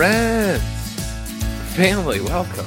Friends, 0.00 0.62
family, 1.74 2.22
welcome. 2.22 2.64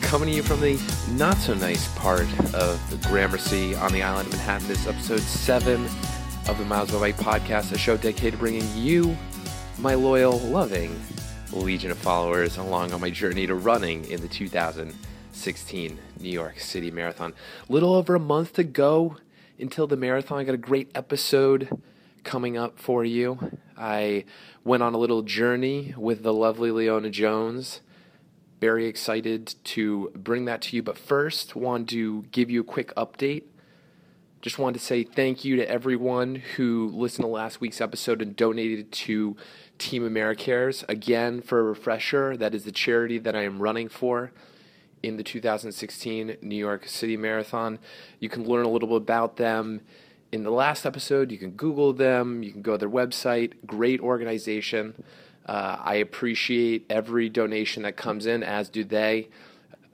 Coming 0.00 0.30
to 0.30 0.34
you 0.36 0.42
from 0.42 0.62
the 0.62 0.80
not 1.10 1.36
so 1.36 1.52
nice 1.52 1.94
part 1.98 2.26
of 2.54 2.80
the 2.88 2.96
Gramercy 3.06 3.74
on 3.74 3.92
the 3.92 4.02
island 4.02 4.28
of 4.28 4.32
Manhattan. 4.32 4.66
This 4.66 4.80
is 4.80 4.86
episode 4.86 5.20
seven 5.20 5.84
of 6.48 6.56
the 6.56 6.64
Miles 6.64 6.90
by 6.90 7.00
Mike 7.00 7.18
podcast, 7.18 7.70
a 7.72 7.76
show 7.76 7.98
dedicated 7.98 8.32
to 8.32 8.38
bringing 8.38 8.66
you, 8.74 9.14
my 9.76 9.92
loyal, 9.92 10.38
loving 10.38 10.98
legion 11.52 11.90
of 11.90 11.98
followers, 11.98 12.56
along 12.56 12.94
on 12.94 13.02
my 13.02 13.10
journey 13.10 13.46
to 13.46 13.54
running 13.54 14.06
in 14.06 14.22
the 14.22 14.28
2016 14.28 15.98
New 16.18 16.30
York 16.30 16.60
City 16.60 16.90
Marathon. 16.90 17.34
Little 17.68 17.92
over 17.92 18.14
a 18.14 18.20
month 18.20 18.54
to 18.54 18.64
go 18.64 19.18
until 19.60 19.86
the 19.86 19.98
marathon. 19.98 20.38
I 20.38 20.44
got 20.44 20.54
a 20.54 20.56
great 20.56 20.90
episode 20.94 21.78
coming 22.24 22.56
up 22.56 22.78
for 22.78 23.04
you. 23.04 23.58
I 23.78 24.24
went 24.64 24.82
on 24.82 24.94
a 24.94 24.98
little 24.98 25.22
journey 25.22 25.94
with 25.96 26.22
the 26.22 26.32
lovely 26.32 26.70
Leona 26.70 27.10
Jones. 27.10 27.80
Very 28.60 28.86
excited 28.86 29.54
to 29.64 30.10
bring 30.14 30.46
that 30.46 30.62
to 30.62 30.76
you. 30.76 30.82
But 30.82 30.98
first, 30.98 31.54
want 31.54 31.88
to 31.90 32.22
give 32.32 32.50
you 32.50 32.62
a 32.62 32.64
quick 32.64 32.92
update. 32.96 33.44
Just 34.40 34.58
wanted 34.58 34.78
to 34.78 34.84
say 34.84 35.04
thank 35.04 35.44
you 35.44 35.56
to 35.56 35.68
everyone 35.68 36.36
who 36.56 36.90
listened 36.94 37.24
to 37.24 37.28
last 37.28 37.60
week's 37.60 37.80
episode 37.80 38.20
and 38.20 38.34
donated 38.36 38.90
to 38.92 39.36
Team 39.78 40.02
AmeriCares. 40.02 40.84
Again, 40.88 41.40
for 41.40 41.60
a 41.60 41.62
refresher, 41.62 42.36
that 42.36 42.54
is 42.54 42.64
the 42.64 42.72
charity 42.72 43.18
that 43.18 43.36
I 43.36 43.42
am 43.42 43.60
running 43.60 43.88
for 43.88 44.32
in 45.02 45.16
the 45.16 45.22
2016 45.22 46.36
New 46.42 46.56
York 46.56 46.86
City 46.88 47.16
Marathon. 47.16 47.78
You 48.18 48.28
can 48.28 48.44
learn 48.44 48.64
a 48.64 48.70
little 48.70 48.88
bit 48.88 48.96
about 48.96 49.36
them 49.36 49.82
in 50.32 50.42
the 50.42 50.50
last 50.50 50.84
episode. 50.84 51.30
You 51.30 51.38
can 51.38 51.52
Google 51.52 51.92
them, 51.92 52.42
you 52.42 52.52
can 52.52 52.62
go 52.62 52.72
to 52.72 52.78
their 52.78 52.90
website. 52.90 53.52
Great 53.66 54.00
organization. 54.00 55.02
Uh, 55.46 55.78
I 55.80 55.94
appreciate 55.96 56.84
every 56.90 57.28
donation 57.28 57.82
that 57.84 57.96
comes 57.96 58.26
in, 58.26 58.42
as 58.42 58.68
do 58.68 58.84
they. 58.84 59.28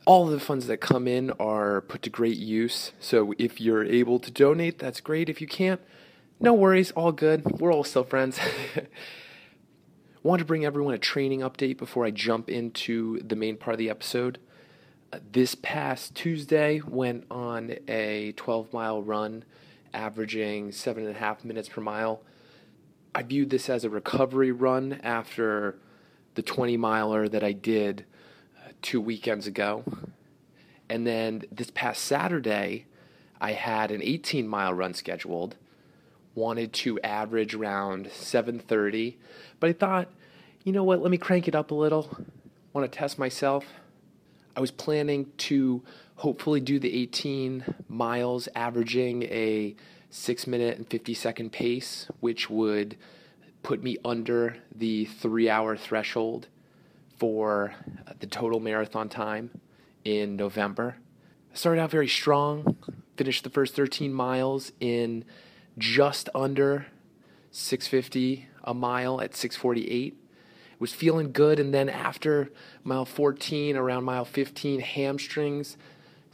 All 0.05 0.27
the 0.27 0.41
funds 0.41 0.67
that 0.67 0.79
come 0.79 1.07
in 1.07 1.31
are 1.33 1.81
put 1.83 2.03
to 2.03 2.11
great 2.11 2.37
use. 2.37 2.93
So 2.99 3.35
if 3.39 3.61
you're 3.61 3.85
able 3.85 4.19
to 4.19 4.31
donate, 4.31 4.79
that's 4.79 5.01
great. 5.01 5.29
If 5.29 5.41
you 5.41 5.47
can't, 5.47 5.81
no 6.41 6.53
worries, 6.53 6.91
all 6.91 7.13
good. 7.13 7.61
We're 7.61 7.73
all 7.73 7.85
still 7.85 8.05
friends. 8.05 8.39
Want 10.23 10.41
to 10.41 10.45
bring 10.45 10.65
everyone 10.65 10.95
a 10.95 10.99
training 10.99 11.41
update 11.41 11.79
before 11.79 12.05
I 12.05 12.11
jump 12.11 12.51
into 12.51 13.21
the 13.21 13.37
main 13.37 13.57
part 13.57 13.75
of 13.75 13.79
the 13.79 13.91
episode. 13.91 14.39
Uh, 15.13 15.19
this 15.33 15.55
past 15.55 16.15
Tuesday, 16.15 16.81
went 16.81 17.25
on 17.31 17.77
a 17.87 18.33
12 18.33 18.73
mile 18.73 19.03
run, 19.03 19.45
averaging 19.95 20.73
seven 20.73 21.07
and 21.07 21.17
a 21.17 21.19
half 21.19 21.45
minutes 21.45 21.69
per 21.69 21.81
mile. 21.81 22.23
I 23.15 23.23
viewed 23.23 23.51
this 23.51 23.71
as 23.71 23.85
a 23.85 23.91
recovery 23.91 24.51
run 24.51 25.01
after 25.03 25.79
the 26.35 26.43
20 26.43 26.77
miler 26.77 27.29
that 27.29 27.45
I 27.45 27.53
did 27.53 28.05
uh, 28.59 28.71
two 28.83 29.01
weekends 29.01 29.47
ago. 29.47 29.85
And 30.89 31.07
then 31.07 31.45
this 31.51 31.71
past 31.71 32.03
Saturday, 32.03 32.87
I 33.41 33.53
had 33.53 33.91
an 33.91 34.03
18 34.03 34.47
mile 34.49 34.75
run 34.75 34.95
scheduled. 34.95 35.57
Wanted 36.35 36.73
to 36.73 37.01
average 37.01 37.55
around 37.55 38.07
7:30, 38.07 39.15
but 39.61 39.71
I 39.71 39.73
thought, 39.73 40.09
you 40.65 40.73
know 40.73 40.83
what? 40.83 41.01
Let 41.01 41.13
me 41.13 41.19
crank 41.19 41.47
it 41.47 41.55
up 41.55 41.71
a 41.71 41.75
little. 41.75 42.19
Want 42.73 42.91
to 42.91 42.99
test 42.99 43.21
myself. 43.21 43.65
I 44.57 44.61
was 44.61 44.73
planning 44.73 45.31
to 45.39 45.83
hopefully 46.17 46.61
do 46.61 46.79
the 46.79 46.95
18 47.03 47.65
miles, 47.89 48.49
averaging 48.55 49.25
a 49.25 49.75
six 50.11 50.47
minute 50.47 50.79
and 50.79 50.89
50 50.89 51.15
second 51.15 51.51
pace, 51.51 52.09
which 52.21 52.49
would 52.49 52.97
put 53.63 53.83
me 53.83 53.97
under 54.05 54.57
the 54.75 55.07
three 55.07 55.49
hour 55.49 55.77
threshold 55.77 56.49
for 57.17 57.75
the 58.21 58.27
total 58.27 58.61
marathon 58.61 59.09
time 59.09 59.51
in 60.05 60.37
November. 60.37 60.97
I 61.53 61.57
started 61.57 61.81
out 61.81 61.91
very 61.91 62.09
strong, 62.09 62.77
finished 63.17 63.45
the 63.45 63.51
first 63.51 63.75
13 63.75 64.13
miles 64.13 64.73
in 64.81 65.25
just 65.79 66.29
under 66.35 66.87
650 67.51 68.49
a 68.65 68.75
mile 68.75 69.21
at 69.21 69.35
648 69.35 70.17
was 70.79 70.93
feeling 70.93 71.33
good 71.33 71.61
and 71.61 71.73
then 71.73 71.89
after 71.89 72.51
mile 72.83 73.05
14 73.05 73.77
around 73.77 74.05
mile 74.05 74.25
15 74.25 74.81
hamstrings 74.81 75.77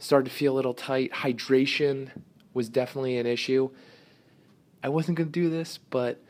started 0.01 0.29
to 0.29 0.35
feel 0.35 0.53
a 0.53 0.55
little 0.55 0.73
tight. 0.73 1.11
Hydration 1.11 2.09
was 2.53 2.69
definitely 2.69 3.17
an 3.17 3.25
issue. 3.25 3.69
I 4.83 4.89
wasn't 4.89 5.17
going 5.17 5.31
to 5.31 5.39
do 5.39 5.49
this 5.49 5.77
but 5.89 6.21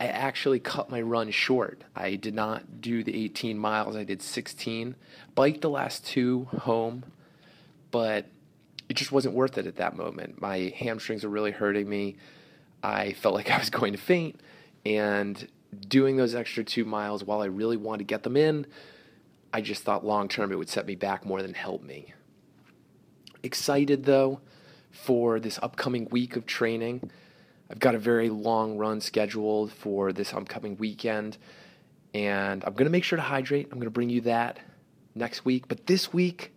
i 0.00 0.06
actually 0.06 0.58
cut 0.58 0.90
my 0.90 1.00
run 1.00 1.30
short. 1.30 1.82
I 1.94 2.16
did 2.16 2.34
not 2.34 2.80
do 2.80 3.04
the 3.04 3.24
18 3.24 3.56
miles. 3.56 3.96
I 3.96 4.04
did 4.04 4.20
16 4.20 4.96
biked 5.34 5.60
the 5.60 5.70
last 5.70 6.04
two 6.04 6.48
home 6.62 7.04
but 7.90 8.26
it 8.88 8.94
just 8.94 9.12
wasn't 9.12 9.34
worth 9.34 9.56
it 9.58 9.66
at 9.66 9.76
that 9.76 9.96
moment. 9.96 10.40
My 10.40 10.74
hamstrings 10.76 11.24
were 11.24 11.30
really 11.30 11.52
hurting 11.52 11.88
me. 11.88 12.16
I 12.82 13.12
felt 13.12 13.34
like 13.34 13.50
I 13.50 13.58
was 13.58 13.70
going 13.70 13.92
to 13.92 13.98
faint, 13.98 14.40
and 14.84 15.48
doing 15.88 16.16
those 16.16 16.34
extra 16.34 16.64
two 16.64 16.84
miles 16.84 17.24
while 17.24 17.40
I 17.40 17.46
really 17.46 17.76
wanted 17.76 17.98
to 17.98 18.04
get 18.04 18.22
them 18.22 18.36
in, 18.36 18.66
I 19.52 19.60
just 19.60 19.82
thought 19.82 20.04
long 20.04 20.28
term 20.28 20.52
it 20.52 20.58
would 20.58 20.68
set 20.68 20.86
me 20.86 20.94
back 20.94 21.24
more 21.24 21.40
than 21.42 21.54
help 21.54 21.82
me. 21.82 22.12
Excited 23.44 24.04
though 24.04 24.40
for 24.90 25.38
this 25.38 25.58
upcoming 25.62 26.08
week 26.10 26.34
of 26.34 26.46
training. 26.46 27.10
I've 27.70 27.78
got 27.78 27.94
a 27.94 27.98
very 27.98 28.30
long 28.30 28.78
run 28.78 29.02
scheduled 29.02 29.70
for 29.70 30.14
this 30.14 30.32
upcoming 30.32 30.78
weekend, 30.78 31.36
and 32.14 32.64
I'm 32.64 32.72
going 32.72 32.86
to 32.86 32.90
make 32.90 33.04
sure 33.04 33.16
to 33.18 33.22
hydrate. 33.22 33.66
I'm 33.66 33.78
going 33.78 33.84
to 33.84 33.90
bring 33.90 34.08
you 34.08 34.22
that 34.22 34.60
next 35.14 35.44
week. 35.44 35.68
But 35.68 35.86
this 35.86 36.10
week, 36.10 36.52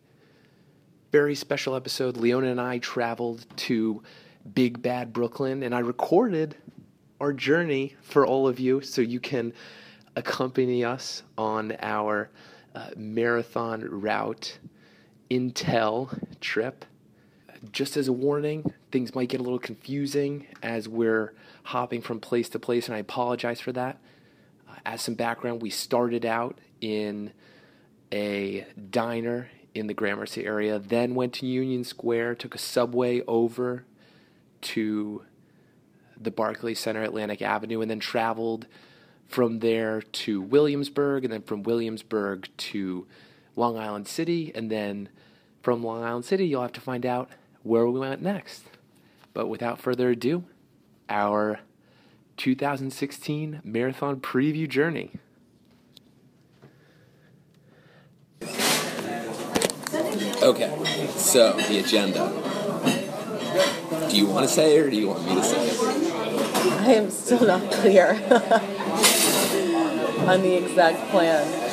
very 1.11 1.35
special 1.35 1.75
episode. 1.75 2.15
Leona 2.15 2.47
and 2.47 2.61
I 2.61 2.77
traveled 2.77 3.45
to 3.57 4.01
Big 4.53 4.81
Bad 4.81 5.11
Brooklyn, 5.11 5.63
and 5.63 5.75
I 5.75 5.79
recorded 5.79 6.55
our 7.19 7.33
journey 7.33 7.97
for 8.01 8.25
all 8.25 8.47
of 8.47 8.61
you 8.61 8.79
so 8.79 9.01
you 9.01 9.19
can 9.19 9.51
accompany 10.15 10.85
us 10.85 11.23
on 11.37 11.75
our 11.81 12.29
uh, 12.73 12.91
marathon 12.95 13.81
route 13.83 14.57
intel 15.29 16.38
trip. 16.39 16.85
Just 17.71 17.97
as 17.97 18.07
a 18.07 18.13
warning, 18.13 18.71
things 18.91 19.15
might 19.15 19.29
get 19.29 19.39
a 19.39 19.43
little 19.43 19.59
confusing 19.59 20.45
as 20.61 20.88
we're 20.88 21.33
hopping 21.63 22.01
from 22.01 22.19
place 22.19 22.49
to 22.49 22.59
place, 22.59 22.88
and 22.88 22.95
I 22.95 22.99
apologize 22.99 23.59
for 23.59 23.71
that. 23.73 23.97
Uh, 24.69 24.75
as 24.85 25.01
some 25.01 25.15
background, 25.15 25.61
we 25.61 25.69
started 25.69 26.25
out 26.25 26.59
in 26.81 27.31
a 28.13 28.65
diner 28.89 29.49
in 29.73 29.88
the 29.88 29.93
Gramercy 29.93 30.45
area, 30.45 30.79
then 30.79 31.15
went 31.15 31.33
to 31.33 31.45
Union 31.45 31.83
Square, 31.83 32.35
took 32.35 32.55
a 32.55 32.59
subway 32.59 33.21
over 33.27 33.85
to 34.61 35.23
the 36.19 36.31
Barclays 36.31 36.79
Center, 36.79 37.03
Atlantic 37.03 37.41
Avenue, 37.41 37.81
and 37.81 37.89
then 37.89 37.99
traveled 37.99 38.65
from 39.27 39.59
there 39.59 40.01
to 40.01 40.41
Williamsburg, 40.41 41.23
and 41.23 41.33
then 41.33 41.41
from 41.41 41.63
Williamsburg 41.63 42.47
to 42.57 43.05
Long 43.57 43.78
Island 43.78 44.07
City, 44.07 44.51
and 44.56 44.72
then 44.72 45.09
from 45.62 45.84
Long 45.84 46.03
Island 46.03 46.23
City, 46.23 46.47
you'll 46.47 46.62
have 46.62 46.72
to 46.73 46.81
find 46.81 47.06
out 47.06 47.29
where 47.63 47.85
we 47.88 48.00
went 48.00 48.22
next. 48.22 48.63
But 49.34 49.47
without 49.47 49.79
further 49.79 50.12
ado, 50.12 50.45
our 51.09 51.59
2016 52.38 53.62
marathon 53.63 54.22
preview 54.22 54.69
journey. 54.69 55.12
Okay, 60.44 60.71
so 61.15 61.53
the 61.53 61.80
agenda. 61.80 62.30
Do 64.10 64.15
you 64.15 64.27
want 64.27 64.48
to 64.48 64.53
say 64.53 64.77
it 64.77 64.86
or 64.86 64.89
do 64.89 64.95
you 64.95 65.07
want 65.07 65.25
me 65.25 65.36
to 65.36 65.44
say 65.44 65.68
it? 65.68 65.80
I 66.81 66.94
am 66.94 67.10
still 67.10 67.45
not 67.45 67.71
clear 67.71 68.12
on 70.30 70.42
the 70.44 70.53
exact 70.63 71.10
plan. 71.10 71.66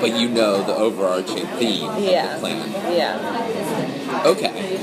But 0.00 0.18
you 0.18 0.28
know 0.28 0.62
the 0.62 0.74
overarching 0.74 1.46
theme 1.58 1.90
Yeah. 1.98 2.36
of 2.36 2.40
the 2.40 2.48
plan. 2.48 2.72
Yeah. 2.96 4.22
Okay. 4.26 4.80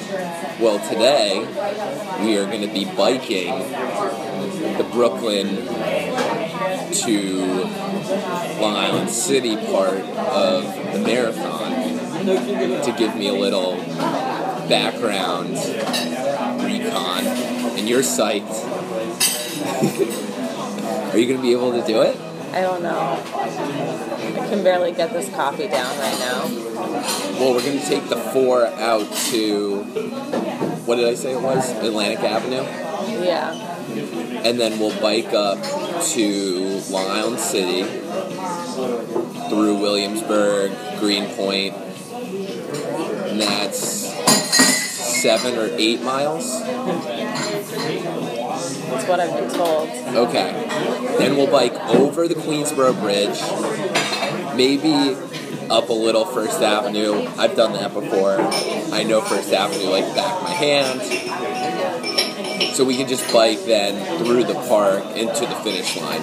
Well, 0.59 0.79
today 0.89 1.39
we 2.23 2.37
are 2.37 2.45
going 2.45 2.61
to 2.61 2.67
be 2.73 2.85
biking 2.85 3.57
the 4.77 4.85
Brooklyn 4.91 5.67
to 6.93 7.45
Long 8.61 8.75
Island 8.75 9.09
City 9.09 9.55
part 9.55 9.99
of 9.99 10.63
the 10.93 10.99
marathon 10.99 11.71
to 12.83 12.95
give 12.97 13.15
me 13.15 13.27
a 13.29 13.33
little 13.33 13.75
background 14.67 15.55
recon. 16.63 17.25
And 17.77 17.87
you're 17.87 18.01
psyched. 18.01 18.63
are 21.13 21.17
you 21.17 21.25
going 21.27 21.37
to 21.37 21.41
be 21.41 21.51
able 21.51 21.71
to 21.71 21.85
do 21.85 22.01
it? 22.01 22.17
I 22.53 22.61
don't 22.61 22.81
know. 22.83 24.14
I 24.45 24.47
can 24.47 24.63
barely 24.63 24.91
get 24.91 25.11
this 25.11 25.27
coffee 25.33 25.67
down 25.67 25.97
right 25.97 26.19
now. 26.19 26.43
Well, 27.39 27.55
we're 27.55 27.63
going 27.63 27.79
to 27.79 27.85
take 27.85 28.07
the 28.09 28.17
four 28.17 28.67
out 28.67 29.11
to, 29.31 29.81
what 30.85 30.97
did 30.97 31.07
I 31.07 31.15
say 31.15 31.33
it 31.33 31.41
was? 31.41 31.71
Atlantic 31.71 32.19
Avenue? 32.19 32.61
Yeah. 33.25 33.53
and 34.45 34.59
then 34.59 34.77
we'll 34.79 34.99
bike 35.01 35.33
up 35.33 35.57
to 36.09 36.81
Long 36.91 37.07
Island 37.09 37.39
City, 37.39 37.83
through 39.49 39.79
Williamsburg, 39.79 40.71
Greenpoint, 40.99 41.73
and 41.73 43.41
that's 43.41 43.79
seven 45.21 45.57
or 45.57 45.69
eight 45.77 46.03
miles. 46.03 46.61
That's 48.91 49.07
what 49.07 49.19
I've 49.19 49.33
been 49.33 49.49
told. 49.49 49.89
Okay. 49.89 50.51
Then 51.17 51.35
we'll 51.35 51.49
bike 51.49 51.73
over 51.89 52.27
the 52.27 52.35
Queensboro 52.35 52.93
Bridge, 53.01 53.39
maybe 54.55 55.15
up 55.69 55.89
a 55.89 55.93
little 55.93 56.25
First 56.25 56.61
Avenue. 56.61 57.27
I've 57.37 57.55
done 57.55 57.73
that 57.73 57.93
before. 57.93 58.37
I 58.93 59.03
know 59.03 59.21
First 59.21 59.51
Avenue 59.51 59.89
like 59.89 60.05
back 60.15 60.41
my 60.43 60.51
hand. 60.51 61.01
So 62.75 62.83
we 62.83 62.97
can 62.97 63.07
just 63.07 63.31
bike 63.33 63.63
then 63.65 64.17
through 64.17 64.43
the 64.43 64.53
park 64.53 65.03
into 65.15 65.41
the 65.41 65.55
finish 65.63 65.95
line. 65.97 66.21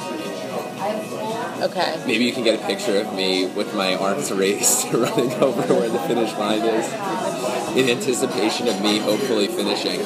Okay. 1.62 2.02
Maybe 2.06 2.24
you 2.24 2.32
can 2.32 2.42
get 2.42 2.60
a 2.60 2.66
picture 2.66 3.00
of 3.00 3.14
me 3.14 3.46
with 3.46 3.74
my 3.74 3.94
arms 3.94 4.32
raised 4.32 4.92
running 4.94 5.32
over 5.34 5.62
where 5.74 5.88
the 5.88 6.00
finish 6.00 6.32
line 6.34 6.62
is 6.62 6.92
in 7.76 7.88
anticipation 7.88 8.68
of 8.68 8.80
me 8.82 8.98
hopefully 8.98 9.46
finishing. 9.46 10.00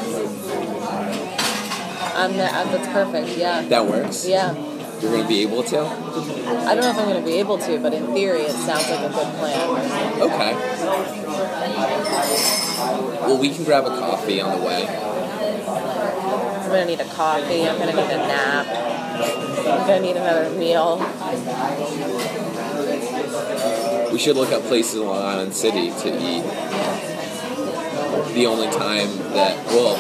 Um, 2.14 2.37
that, 2.37 2.67
that's 2.70 2.88
perfect. 2.88 3.37
Yeah. 3.38 3.62
That 3.62 3.87
works? 3.87 4.26
Yeah. 4.26 4.55
You're 5.01 5.11
going 5.11 5.23
to 5.23 5.29
be 5.29 5.43
able 5.43 5.63
to? 5.63 5.81
I 5.81 6.75
don't 6.75 6.83
know 6.83 6.91
if 6.91 6.99
I'm 6.99 7.05
going 7.05 7.21
to 7.21 7.25
be 7.25 7.39
able 7.39 7.59
to, 7.59 7.79
but 7.79 7.93
in 7.93 8.07
theory, 8.15 8.43
it 8.43 8.53
sounds 8.53 8.89
like 8.89 9.01
a 9.01 9.09
good 9.09 9.35
plan. 9.37 10.23
Okay. 10.23 10.55
Well, 13.27 13.39
we 13.39 13.51
can 13.51 13.65
grab 13.65 13.85
a 13.85 13.91
coffee 13.91 14.41
on 14.41 14.59
the 14.59 14.65
way. 14.65 14.87
I'm 14.87 16.69
going 16.71 16.87
to 16.87 16.97
need 16.97 17.01
a 17.01 17.09
coffee. 17.13 17.69
I'm 17.69 17.77
going 17.79 17.95
to 17.95 17.97
need 18.03 18.11
a 18.11 18.17
nap. 18.17 18.67
I'm 19.67 19.87
going 19.87 20.01
to 20.03 20.07
need 20.07 20.17
another 20.17 20.51
meal. 20.51 20.99
We 24.13 24.19
should 24.19 24.37
look 24.37 24.53
up 24.53 24.63
places 24.63 24.95
in 24.95 25.07
Long 25.07 25.23
Island 25.23 25.55
City 25.55 25.91
to 25.91 26.09
eat. 26.09 26.43
The 28.35 28.47
only 28.47 28.69
time 28.69 29.19
that, 29.35 29.67
well, 29.67 29.97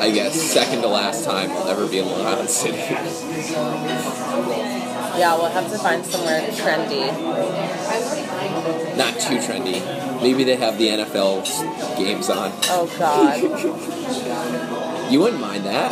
I 0.00 0.10
guess 0.10 0.34
second 0.40 0.82
to 0.82 0.88
last 0.88 1.24
time 1.24 1.50
I'll 1.50 1.68
ever 1.68 1.86
be 1.86 1.98
in 1.98 2.06
Long 2.06 2.24
Island 2.26 2.50
City. 2.50 2.78
Yeah, 5.18 5.34
we'll 5.36 5.48
have 5.50 5.68
to 5.72 5.78
find 5.78 6.04
somewhere 6.06 6.42
trendy. 6.52 7.08
Not 8.96 9.14
too 9.18 9.38
trendy. 9.38 9.82
Maybe 10.22 10.44
they 10.44 10.54
have 10.54 10.78
the 10.78 10.86
NFL 10.90 11.44
games 11.98 12.30
on. 12.30 12.52
Oh, 12.66 12.86
God. 12.98 13.40
You 15.12 15.20
wouldn't 15.20 15.40
mind 15.40 15.64
that. 15.64 15.90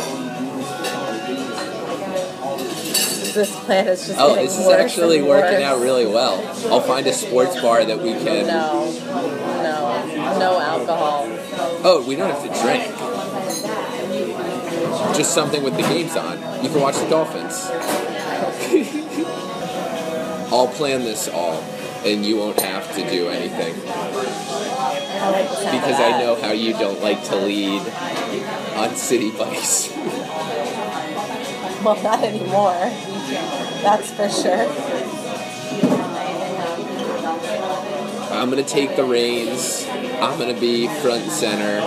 this 3.33 3.55
plan 3.65 3.87
is 3.87 4.07
just 4.07 4.19
Oh, 4.19 4.35
this 4.35 4.57
is 4.57 4.67
actually 4.67 5.21
working 5.21 5.59
worse. 5.59 5.63
out 5.63 5.79
really 5.81 6.05
well. 6.05 6.37
I'll 6.71 6.79
find 6.81 7.05
a 7.07 7.13
sports 7.13 7.59
bar 7.61 7.83
that 7.83 7.99
we 8.01 8.11
can. 8.13 8.47
No, 8.47 8.91
no, 9.63 10.37
no 10.39 10.59
alcohol. 10.61 11.25
Oh, 11.83 12.03
we 12.07 12.15
don't 12.15 12.29
have 12.31 12.43
to 12.43 12.61
drink. 12.61 12.93
Just 15.17 15.33
something 15.33 15.63
with 15.63 15.75
the 15.75 15.81
games 15.81 16.15
on. 16.15 16.37
You 16.63 16.69
can 16.69 16.79
watch 16.79 16.95
the 16.95 17.09
Dolphins. 17.09 17.65
I'll 20.53 20.67
plan 20.67 21.03
this 21.03 21.27
all, 21.27 21.63
and 22.05 22.23
you 22.23 22.37
won't 22.37 22.59
have 22.59 22.93
to 22.95 23.09
do 23.09 23.27
anything. 23.29 23.73
I 23.87 25.29
like 25.31 25.49
the 25.49 25.55
sound 25.55 25.75
of 25.75 25.81
Because 25.81 25.99
I 25.99 26.21
know 26.21 26.35
how 26.39 26.51
you 26.51 26.73
don't 26.73 27.01
like 27.01 27.23
to 27.25 27.35
lead 27.35 27.81
on 27.81 28.89
Citi 28.91 29.35
Bikes. 29.35 29.89
Well, 31.83 32.01
not 32.03 32.23
anymore. 32.23 32.91
That's 33.81 34.11
for 34.11 34.29
sure. 34.29 34.67
I'm 38.31 38.49
gonna 38.51 38.63
take 38.63 38.95
the 38.95 39.03
reins. 39.03 39.87
I'm 40.21 40.37
gonna 40.37 40.59
be 40.59 40.87
front 40.87 41.23
and 41.23 41.31
center. 41.31 41.81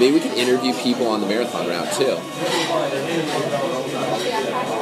Maybe 0.00 0.14
we 0.14 0.20
can 0.20 0.32
interview 0.32 0.72
people 0.72 1.08
on 1.08 1.20
the 1.20 1.26
marathon 1.26 1.68
route 1.68 1.92
too. 1.92 2.16
I 2.16 2.18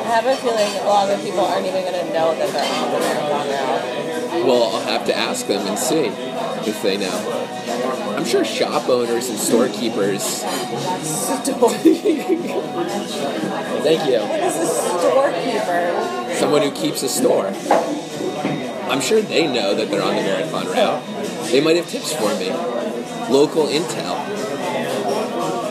have 0.07 0.27
a 0.27 0.37
feeling 0.37 0.73
a 0.81 0.87
lot 0.87 1.11
of 1.11 1.21
people 1.25 1.41
aren't 1.41 1.67
even 1.67 1.83
going 1.83 2.07
to 2.07 2.13
know 2.13 2.37
that 2.37 2.53
they're 2.53 2.65
on 2.65 2.93
the 2.93 3.01
marathon 3.01 3.49
route. 3.49 4.47
Well, 4.47 4.63
I'll 4.63 4.87
have 4.87 5.05
to 5.07 5.17
ask 5.17 5.49
them 5.49 5.67
and 5.67 5.77
see 5.77 6.07
if 6.71 6.81
they 6.83 6.97
know. 6.99 8.15
I'm 8.17 8.25
sure 8.25 8.45
shop 8.45 8.89
owners 8.89 9.29
and 9.29 9.37
storekeepers. 9.37 10.23
Store. 10.23 10.55
Thank 13.81 14.05
you. 14.07 14.21
This 14.21 14.57
is 14.57 14.71
storekeeper. 14.71 16.35
Someone 16.37 16.63
who 16.63 16.71
keeps 16.71 17.03
a 17.03 17.09
store. 17.09 17.53
I'm 18.89 19.01
sure 19.01 19.21
they 19.21 19.49
know 19.49 19.75
that 19.75 19.91
they're 19.91 20.01
on 20.01 20.15
the 20.15 20.23
marathon 20.23 20.69
route. 20.69 21.03
They 21.51 21.61
might 21.61 21.75
have 21.75 21.89
tips 21.89 22.13
for 22.13 22.33
me. 22.39 22.53
Local 23.29 23.67
intel. 23.67 24.28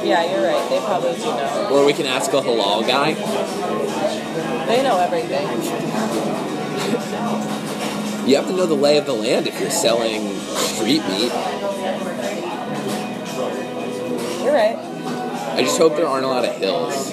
Yeah, 0.07 0.23
you're 0.31 0.47
right. 0.47 0.69
They 0.69 0.79
probably 0.79 1.15
do 1.15 1.25
know. 1.25 1.69
Or 1.71 1.85
we 1.85 1.91
can 1.91 2.05
ask 2.05 2.31
a 2.31 2.41
halal 2.41 2.87
guy. 2.87 3.13
They 4.67 4.81
know 4.81 4.99
everything. 4.99 5.47
You 8.27 8.35
have 8.37 8.47
to 8.47 8.53
know 8.53 8.65
the 8.65 8.73
lay 8.73 8.97
of 8.97 9.05
the 9.05 9.13
land 9.13 9.47
if 9.47 9.59
you're 9.59 9.69
selling 9.69 10.33
street 10.39 11.01
meat. 11.09 11.31
You're 14.43 14.53
right. 14.53 14.77
I 14.77 15.61
just 15.61 15.77
hope 15.77 15.97
there 15.97 16.07
aren't 16.07 16.25
a 16.25 16.29
lot 16.29 16.45
of 16.45 16.55
hills. 16.55 17.11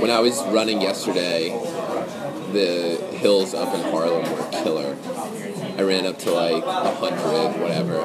When 0.00 0.10
I 0.10 0.18
was 0.18 0.42
running 0.46 0.80
yesterday, 0.80 1.50
the 2.52 2.96
hills 3.18 3.54
up 3.54 3.74
in 3.74 3.80
Harlem 3.92 4.28
were 4.32 4.50
killer. 4.50 4.96
I 5.78 5.82
ran 5.82 6.06
up 6.06 6.18
to 6.18 6.32
like 6.32 6.64
a 6.64 6.94
hundred, 6.96 7.62
whatever. 7.62 7.98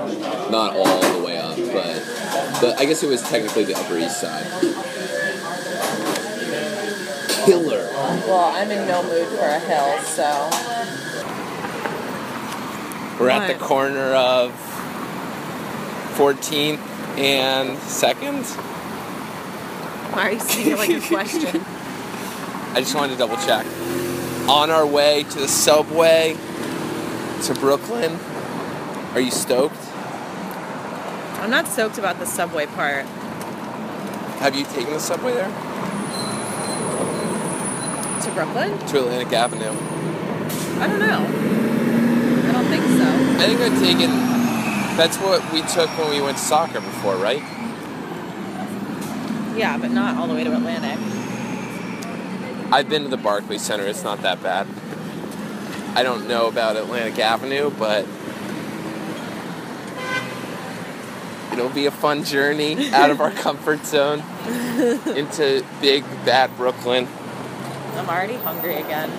Not 0.51 0.75
all 0.75 1.17
the 1.17 1.25
way 1.25 1.39
up, 1.39 1.57
but 1.57 2.61
but 2.61 2.79
I 2.79 2.85
guess 2.85 3.01
it 3.01 3.09
was 3.09 3.23
technically 3.23 3.63
the 3.63 3.75
Upper 3.75 3.97
East 3.97 4.21
Side. 4.21 4.45
Killer. 7.45 7.89
Well, 8.27 8.51
I'm 8.53 8.69
in 8.69 8.87
no 8.87 9.01
mood 9.01 9.27
for 9.29 9.45
a 9.45 9.59
hill, 9.59 9.97
so. 10.03 10.49
We're 13.19 13.31
at 13.31 13.47
the 13.47 13.57
corner 13.57 14.13
of 14.13 14.51
14th 16.15 16.77
and 17.17 17.75
2nd. 17.77 18.45
Why 20.13 20.27
are 20.27 20.31
you 20.31 20.39
saying 20.39 20.67
it 20.67 20.77
like 20.77 20.89
a 20.91 21.01
question? 21.07 21.61
I 22.73 22.81
just 22.81 22.93
wanted 22.93 23.13
to 23.13 23.17
double 23.17 23.37
check. 23.37 23.65
On 24.47 24.69
our 24.69 24.85
way 24.85 25.23
to 25.23 25.39
the 25.39 25.47
subway 25.47 26.37
to 27.43 27.53
Brooklyn. 27.55 28.17
Are 29.13 29.19
you 29.19 29.31
stoked? 29.31 29.75
I'm 31.41 31.49
not 31.49 31.67
stoked 31.67 31.97
about 31.97 32.17
the 32.19 32.25
subway 32.25 32.67
part. 32.67 33.05
Have 34.39 34.55
you 34.55 34.63
taken 34.63 34.93
the 34.93 34.99
subway 34.99 35.33
there? 35.33 35.49
To 38.21 38.31
Brooklyn? 38.31 38.79
To 38.87 38.99
Atlantic 38.99 39.33
Avenue. 39.33 39.75
I 40.79 40.87
don't 40.87 40.99
know. 40.99 41.27
I 42.47 42.51
don't 42.53 42.67
think 42.67 42.83
so. 42.85 43.03
I 43.03 43.45
think 43.45 43.59
I've 43.59 43.79
taken. 43.79 44.09
That's 44.95 45.17
what 45.17 45.51
we 45.51 45.61
took 45.63 45.89
when 45.97 46.11
we 46.11 46.21
went 46.21 46.37
to 46.37 46.43
soccer 46.43 46.79
before, 46.79 47.17
right? 47.17 47.43
Yeah, 49.57 49.77
but 49.77 49.91
not 49.91 50.15
all 50.15 50.27
the 50.27 50.33
way 50.33 50.45
to 50.45 50.55
Atlantic. 50.55 50.97
I've 52.71 52.87
been 52.87 53.03
to 53.03 53.09
the 53.09 53.17
Barclays 53.17 53.61
Center. 53.61 53.85
It's 53.85 54.03
not 54.03 54.21
that 54.21 54.41
bad. 54.41 54.65
I 55.95 56.01
don't 56.01 56.27
know 56.27 56.47
about 56.47 56.75
Atlantic 56.75 57.19
Avenue, 57.19 57.69
but 57.69 58.07
it'll 61.51 61.69
be 61.69 61.85
a 61.85 61.91
fun 61.91 62.23
journey 62.23 62.89
out 62.91 63.11
of 63.11 63.21
our 63.21 63.31
comfort 63.45 63.85
zone 63.85 64.23
into 65.15 65.63
big, 65.81 66.03
bad 66.25 66.55
Brooklyn. 66.57 67.07
I'm 67.95 68.09
already 68.09 68.35
hungry 68.35 68.75
again. 68.75 69.11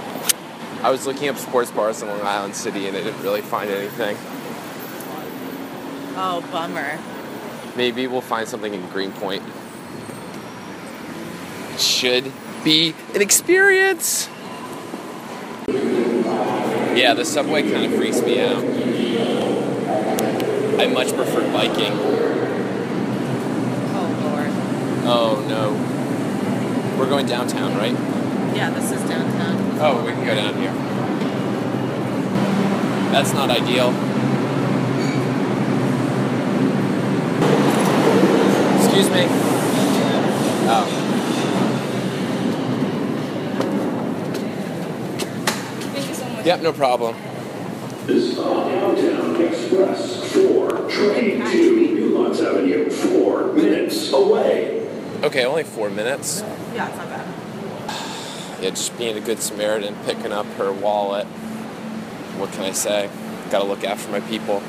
I 0.82 0.90
was 0.90 1.06
looking 1.06 1.28
up 1.28 1.38
sports 1.38 1.70
bars 1.70 2.02
in 2.02 2.08
Long 2.08 2.20
Island 2.22 2.56
City 2.56 2.88
and 2.88 2.96
I 2.96 3.02
didn't 3.04 3.22
really 3.22 3.40
find 3.40 3.70
anything. 3.70 4.16
Oh, 6.16 6.46
bummer. 6.52 6.98
Maybe 7.76 8.06
we'll 8.06 8.20
find 8.20 8.48
something 8.48 8.74
in 8.74 8.86
Greenpoint. 8.90 9.42
It 11.72 11.80
should 11.80 12.32
be 12.64 12.94
an 13.14 13.22
experience. 13.22 14.28
Yeah, 16.96 17.12
the 17.14 17.24
subway 17.24 17.62
kind 17.62 17.84
of 17.86 17.94
freaks 17.98 18.22
me 18.22 18.40
out. 18.40 18.62
I 20.78 20.86
much 20.86 21.12
prefer 21.12 21.42
biking. 21.52 21.92
Oh, 23.92 24.08
Lord. 24.22 24.50
Oh 25.04 25.44
no. 25.48 26.96
We're 26.96 27.08
going 27.08 27.26
downtown, 27.26 27.76
right? 27.76 27.92
Yeah, 28.56 28.70
this 28.70 28.92
is 28.92 29.02
downtown. 29.08 29.78
Oh, 29.80 30.04
we 30.04 30.12
can 30.12 30.24
go 30.24 30.36
down 30.36 30.54
here. 30.54 30.72
That's 33.10 33.32
not 33.32 33.50
ideal. 33.50 33.90
Excuse 38.78 39.10
me. 39.10 39.26
Oh. 40.66 41.00
Yep, 46.44 46.60
no 46.60 46.72
problem. 46.74 47.16
This 48.04 48.24
is 48.24 48.36
Downtown 48.36 49.40
Express 49.40 50.30
4, 50.34 50.90
train 50.90 51.40
to 51.40 51.74
New 51.74 52.18
Lots 52.18 52.40
Avenue, 52.42 52.90
4 52.90 53.54
minutes 53.54 54.12
away. 54.12 54.86
Okay, 55.22 55.46
only 55.46 55.64
four 55.64 55.88
minutes. 55.88 56.42
Yeah, 56.74 56.88
it's 56.88 56.98
not 56.98 57.08
bad. 57.08 58.62
Yeah, 58.62 58.70
just 58.70 58.98
being 58.98 59.16
a 59.16 59.22
good 59.22 59.38
Samaritan, 59.38 59.96
picking 60.04 60.32
up 60.32 60.44
her 60.58 60.70
wallet. 60.70 61.26
What 62.36 62.52
can 62.52 62.64
I 62.64 62.72
say? 62.72 63.08
Gotta 63.50 63.64
look 63.64 63.82
after 63.82 64.12
my 64.12 64.20
people. 64.20 64.56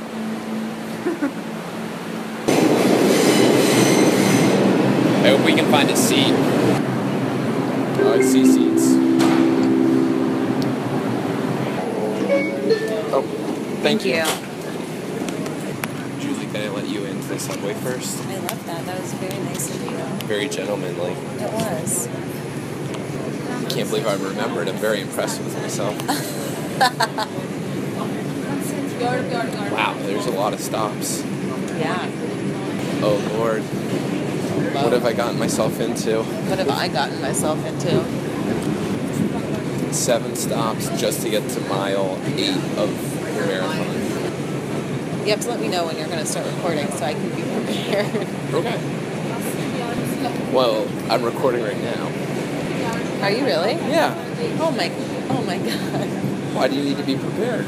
I 5.25 5.27
hope 5.27 5.45
we 5.45 5.53
can 5.53 5.69
find 5.69 5.89
a 5.89 5.97
seat. 5.97 6.31
Oh, 7.99 8.13
I 8.17 8.21
see 8.21 8.45
seats. 8.45 9.04
Thank, 13.85 14.03
you. 14.03 14.15
Julie, 16.19 16.47
can 16.47 16.63
I 16.63 16.69
let 16.69 16.87
you 16.87 17.05
into 17.05 17.27
the 17.27 17.39
subway 17.39 17.75
first? 17.75 18.25
I 18.25 18.37
love 18.37 18.65
that. 18.65 18.85
That 18.85 18.99
was 18.99 19.13
very 19.13 19.43
nice 19.43 19.69
of 19.69 19.81
you. 19.83 19.97
Very 20.27 20.49
gentlemanly. 20.49 21.11
It 21.11 21.53
was. 21.53 22.07
I 22.07 23.69
can't 23.69 23.87
believe 23.89 24.07
I 24.07 24.15
remembered. 24.15 24.67
I'm 24.69 24.77
very 24.77 25.01
impressed 25.01 25.41
with 25.41 25.55
myself. 25.61 25.95
Wow, 29.05 29.93
there's 29.99 30.25
a 30.25 30.31
lot 30.31 30.53
of 30.53 30.59
stops. 30.59 31.21
Yeah. 31.77 32.09
Oh 33.03 33.21
Lord, 33.37 33.61
what 34.73 34.93
have 34.93 35.05
I 35.05 35.13
gotten 35.13 35.37
myself 35.37 35.79
into? 35.79 36.23
What 36.23 36.59
have 36.59 36.69
I 36.69 36.87
gotten 36.87 37.21
myself 37.21 37.63
into? 37.65 38.03
Seven 39.93 40.35
stops 40.35 40.89
just 40.99 41.21
to 41.21 41.29
get 41.29 41.47
to 41.51 41.59
mile 41.61 42.19
eight 42.35 42.55
of 42.77 42.89
the 43.01 43.04
marathon. 43.45 43.87
You 45.25 45.31
have 45.31 45.41
to 45.41 45.49
let 45.49 45.59
me 45.59 45.67
know 45.67 45.85
when 45.85 45.97
you're 45.97 46.07
going 46.07 46.19
to 46.19 46.25
start 46.25 46.45
recording 46.45 46.87
so 46.91 47.05
I 47.05 47.13
can 47.13 47.29
be 47.29 47.41
prepared. 47.41 48.27
Okay. 48.53 48.79
Well, 50.53 50.87
I'm 51.09 51.23
recording 51.23 51.63
right 51.63 51.81
now. 51.81 52.11
Are 53.21 53.31
you 53.31 53.43
really? 53.45 53.73
Yeah. 53.73 54.13
Oh 54.59 54.71
my, 54.71 54.91
oh 55.29 55.41
my 55.45 55.57
god. 55.57 56.07
Why 56.55 56.67
do 56.67 56.75
you 56.75 56.83
need 56.83 56.97
to 56.97 57.03
be 57.03 57.15
prepared? 57.17 57.65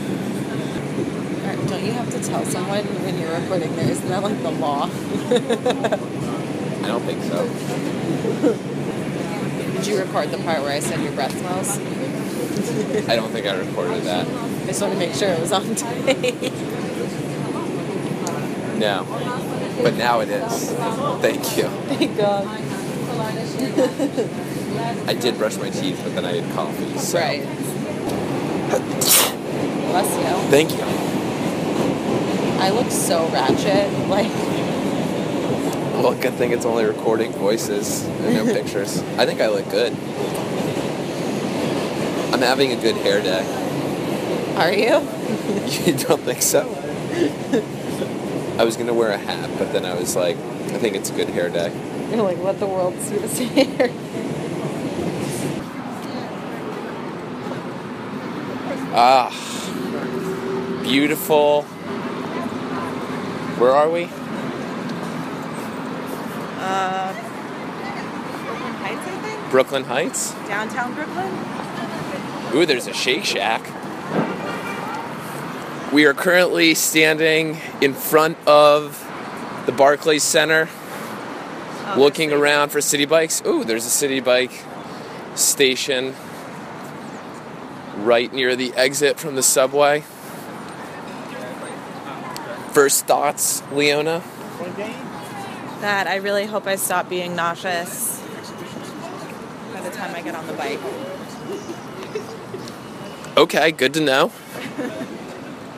Don't 1.67 1.83
you 1.83 1.91
have 1.93 2.09
to 2.11 2.19
tell 2.23 2.45
someone 2.45 2.85
when 3.03 3.17
you're 3.17 3.33
recording 3.39 3.75
there? 3.75 3.89
Isn't 3.89 4.07
that 4.09 4.21
like 4.21 4.41
the 4.43 4.51
law? 4.51 4.89
I 6.83 6.87
don't 6.87 7.03
think 7.03 7.23
so. 7.23 7.47
Did 9.73 9.87
you 9.87 9.97
record 9.99 10.29
the 10.29 10.37
part 10.37 10.61
where 10.61 10.71
I 10.71 10.79
said 10.79 11.01
your 11.01 11.13
breath 11.13 11.37
smells? 11.37 11.79
I 13.09 13.15
don't 13.15 13.31
think 13.31 13.47
I 13.47 13.55
recorded 13.57 14.03
that. 14.03 14.27
I 14.67 14.71
just 14.71 14.81
wanted 14.81 14.95
to 14.95 14.99
make 14.99 15.13
sure 15.15 15.29
it 15.29 15.39
was 15.39 15.53
on 15.53 15.73
tape. 15.75 16.51
No. 18.77 19.05
But 19.81 19.95
now 19.95 20.19
it 20.19 20.29
is. 20.29 20.71
Thank 21.19 21.57
you. 21.57 21.63
Thank 21.95 22.15
God. 22.15 22.45
I 25.07 25.15
did 25.15 25.35
brush 25.39 25.57
my 25.57 25.71
teeth, 25.71 25.99
but 26.03 26.13
then 26.13 26.23
I 26.25 26.33
had 26.41 26.53
coffee. 26.53 26.95
So. 26.99 27.17
Right. 27.17 27.41
Bless 29.89 30.15
you. 30.15 30.35
Thank 30.51 30.71
you. 30.73 30.83
I 32.61 32.69
look 32.69 32.91
so 32.91 33.27
ratchet. 33.29 33.91
Like, 34.09 34.31
Well, 36.03 36.13
good 36.13 36.35
thing 36.35 36.51
it's 36.51 36.65
only 36.65 36.85
recording 36.85 37.31
voices 37.31 38.03
and 38.05 38.35
no 38.35 38.45
pictures. 38.53 39.01
I 39.17 39.25
think 39.25 39.41
I 39.41 39.47
look 39.47 39.67
good. 39.71 39.93
I'm 42.31 42.41
having 42.41 42.73
a 42.73 42.75
good 42.79 42.95
hair 42.97 43.21
day. 43.23 43.43
Are 44.61 44.71
you? 44.73 45.07
You 45.87 45.93
don't 45.97 46.21
think 46.21 46.41
so? 46.41 46.61
I 48.59 48.63
was 48.63 48.75
gonna 48.77 48.93
wear 48.93 49.11
a 49.11 49.17
hat, 49.17 49.49
but 49.57 49.71
then 49.71 49.85
I 49.85 49.93
was 49.95 50.15
like, 50.15 50.35
I 50.37 50.77
think 50.79 50.95
it's 50.95 51.09
a 51.09 51.13
good 51.13 51.29
hair 51.29 51.49
day. 51.49 51.71
You're 52.09 52.23
like, 52.23 52.37
let 52.39 52.59
the 52.59 52.65
world 52.67 52.99
see 53.01 53.17
this 53.17 53.37
hair. 53.55 53.89
Ah, 58.99 59.29
beautiful. 60.83 61.61
Where 63.59 63.71
are 63.71 63.89
we? 63.89 64.09
Uh, 66.59 67.13
Brooklyn 68.45 68.73
Heights, 68.73 69.07
I 69.07 69.17
think? 69.21 69.51
Brooklyn 69.51 69.83
Heights. 69.83 70.33
Downtown 70.47 70.93
Brooklyn? 70.95 72.55
Ooh, 72.55 72.65
there's 72.65 72.87
a 72.87 72.93
Shake 72.93 73.25
Shack. 73.25 73.61
We 75.93 76.05
are 76.05 76.13
currently 76.13 76.75
standing 76.75 77.57
in 77.79 77.93
front 77.93 78.37
of 78.45 79.01
the 79.65 79.71
Barclays 79.71 80.21
Center, 80.21 80.67
oh, 80.69 81.95
looking 81.97 82.33
around 82.33 82.69
for 82.69 82.79
Citi 82.79 83.07
Bikes. 83.07 83.41
Ooh, 83.45 83.63
there's 83.63 83.85
a 83.85 83.89
Citi 83.89 84.21
Bike 84.21 84.51
station 85.35 86.13
right 87.95 88.31
near 88.33 88.57
the 88.57 88.73
exit 88.73 89.17
from 89.17 89.35
the 89.35 89.43
subway. 89.43 90.01
First 92.73 93.05
thoughts, 93.05 93.63
Leona? 93.71 94.21
That 95.79 96.07
I 96.07 96.17
really 96.17 96.47
hope 96.47 96.67
I 96.67 96.75
stop 96.75 97.07
being 97.07 97.33
nauseous 97.33 98.21
by 99.73 99.79
the 99.79 99.91
time 99.91 100.13
I 100.13 100.21
get 100.21 100.35
on 100.35 100.45
the 100.47 100.53
bike. 100.53 100.79
Okay, 103.37 103.71
good 103.71 103.93
to 103.93 104.01
know. 104.01 104.33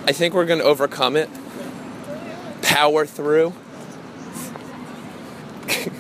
I 0.06 0.12
think 0.12 0.34
we're 0.34 0.46
going 0.46 0.60
to 0.60 0.66
overcome 0.66 1.16
it. 1.16 1.30
Power 2.62 3.06
through. 3.06 3.54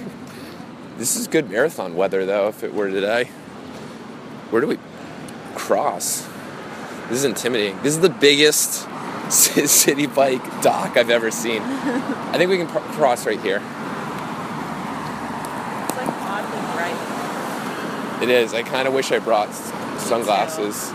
this 0.98 1.16
is 1.16 1.28
good 1.28 1.50
marathon 1.50 1.96
weather, 1.96 2.26
though, 2.26 2.48
if 2.48 2.64
it 2.64 2.74
were 2.74 2.90
today. 2.90 3.26
Where 4.50 4.62
do 4.62 4.68
we 4.68 4.80
cross? 5.56 6.28
This 7.10 7.20
is 7.20 7.26
intimidating. 7.26 7.78
This 7.84 7.96
is 7.96 8.02
the 8.02 8.10
biggest 8.10 8.88
Citi 9.30 10.14
Bike 10.14 10.44
dock 10.62 10.98
I've 10.98 11.10
ever 11.10 11.30
seen. 11.30 11.62
I 11.62 12.38
think 12.38 12.50
we 12.50 12.58
can 12.58 12.68
pr- 12.68 12.80
cross 12.94 13.26
right 13.26 13.40
here. 13.42 13.58
It's 15.88 15.98
like 15.98 16.08
oddly 16.08 16.60
bright. 16.74 18.24
It 18.24 18.30
is. 18.30 18.54
I 18.54 18.64
kind 18.64 18.88
of 18.88 18.94
wish 18.94 19.12
I 19.12 19.20
brought 19.20 19.54
sunglasses. 20.00 20.92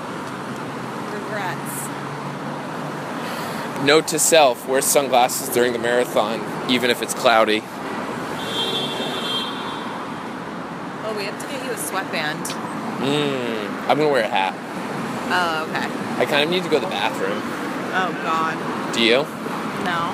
Note 3.84 4.08
to 4.08 4.18
self 4.18 4.66
wear 4.68 4.80
sunglasses 4.80 5.48
during 5.50 5.72
the 5.72 5.78
marathon, 5.78 6.40
even 6.70 6.90
if 6.90 7.02
it's 7.02 7.14
cloudy. 7.14 7.62
Oh, 11.02 11.14
we 11.16 11.24
have 11.24 11.40
to 11.40 11.46
get 11.46 11.64
you 11.64 11.70
a 11.70 11.76
sweatband. 11.76 12.44
Mmm. 12.46 13.88
I'm 13.88 13.98
gonna 13.98 14.08
wear 14.08 14.24
a 14.24 14.28
hat. 14.28 14.54
Oh, 15.26 15.64
okay. 15.68 15.86
I 16.20 16.26
kind 16.26 16.44
of 16.44 16.50
need 16.50 16.62
to 16.62 16.68
go 16.68 16.78
to 16.78 16.84
the 16.84 16.90
bathroom. 16.90 17.40
Oh, 17.96 18.12
God. 18.22 18.94
Do 18.94 19.02
you? 19.02 19.24
No. 19.84 20.12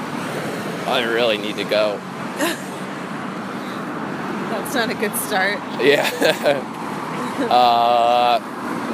I 0.91 1.03
really 1.03 1.39
need 1.39 1.57
to 1.57 1.65
go. 1.65 1.99
That's 4.51 4.75
not 4.75 4.91
a 4.91 4.95
good 4.95 5.15
start. 5.17 5.59
Yeah. 5.81 6.09
uh, 7.51 8.41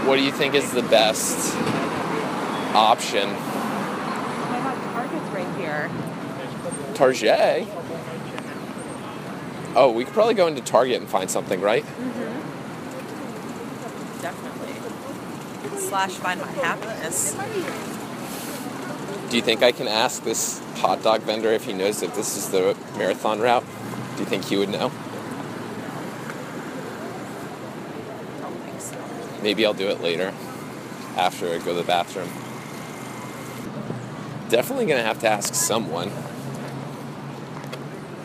what 0.07 0.17
do 0.17 0.23
you 0.23 0.33
think 0.33 0.55
is 0.55 0.71
the 0.73 0.83
best 0.83 1.55
option? 2.75 3.29
Oh 3.29 4.49
my 4.51 4.59
God, 4.61 4.77
Target's 4.93 5.31
right 5.35 5.57
here. 5.57 5.91
Target. 6.97 7.69
Oh, 9.75 9.93
we 9.95 10.05
could 10.05 10.15
probably 10.15 10.33
go 10.33 10.47
into 10.47 10.63
Target 10.63 11.01
and 11.01 11.09
find 11.09 11.31
something, 11.31 11.61
right? 11.61 11.85
Mm-hmm. 11.85 12.37
Definitely. 14.23 15.79
Slash 15.79 16.13
find 16.13 16.41
my 16.41 16.51
happiness. 16.53 17.37
Do 19.29 19.37
you 19.37 19.43
think 19.43 19.63
I 19.63 19.73
can 19.73 19.89
ask 19.89 20.25
this 20.25 20.61
hot 20.77 21.03
dog 21.03 21.21
vendor 21.21 21.53
if 21.53 21.65
he 21.67 21.75
knows 21.75 22.03
if 22.03 22.15
this 22.15 22.37
is 22.37 22.49
the 22.51 22.75
marathon 22.97 23.41
route? 23.41 23.65
Do 24.15 24.21
you 24.21 24.27
think 24.27 24.47
he 24.47 24.57
would 24.57 24.71
know? 24.71 24.91
I 28.37 28.41
don't 28.41 28.59
think 28.61 28.81
so. 28.81 28.97
Maybe 29.43 29.67
I'll 29.67 29.75
do 29.75 29.89
it 29.89 30.01
later 30.01 30.33
after 31.17 31.49
I 31.49 31.59
go 31.59 31.65
to 31.65 31.75
the 31.75 31.83
bathroom. 31.83 32.31
Definitely 34.49 34.87
gonna 34.87 35.03
have 35.03 35.21
to 35.21 35.29
ask 35.29 35.55
someone. 35.55 36.11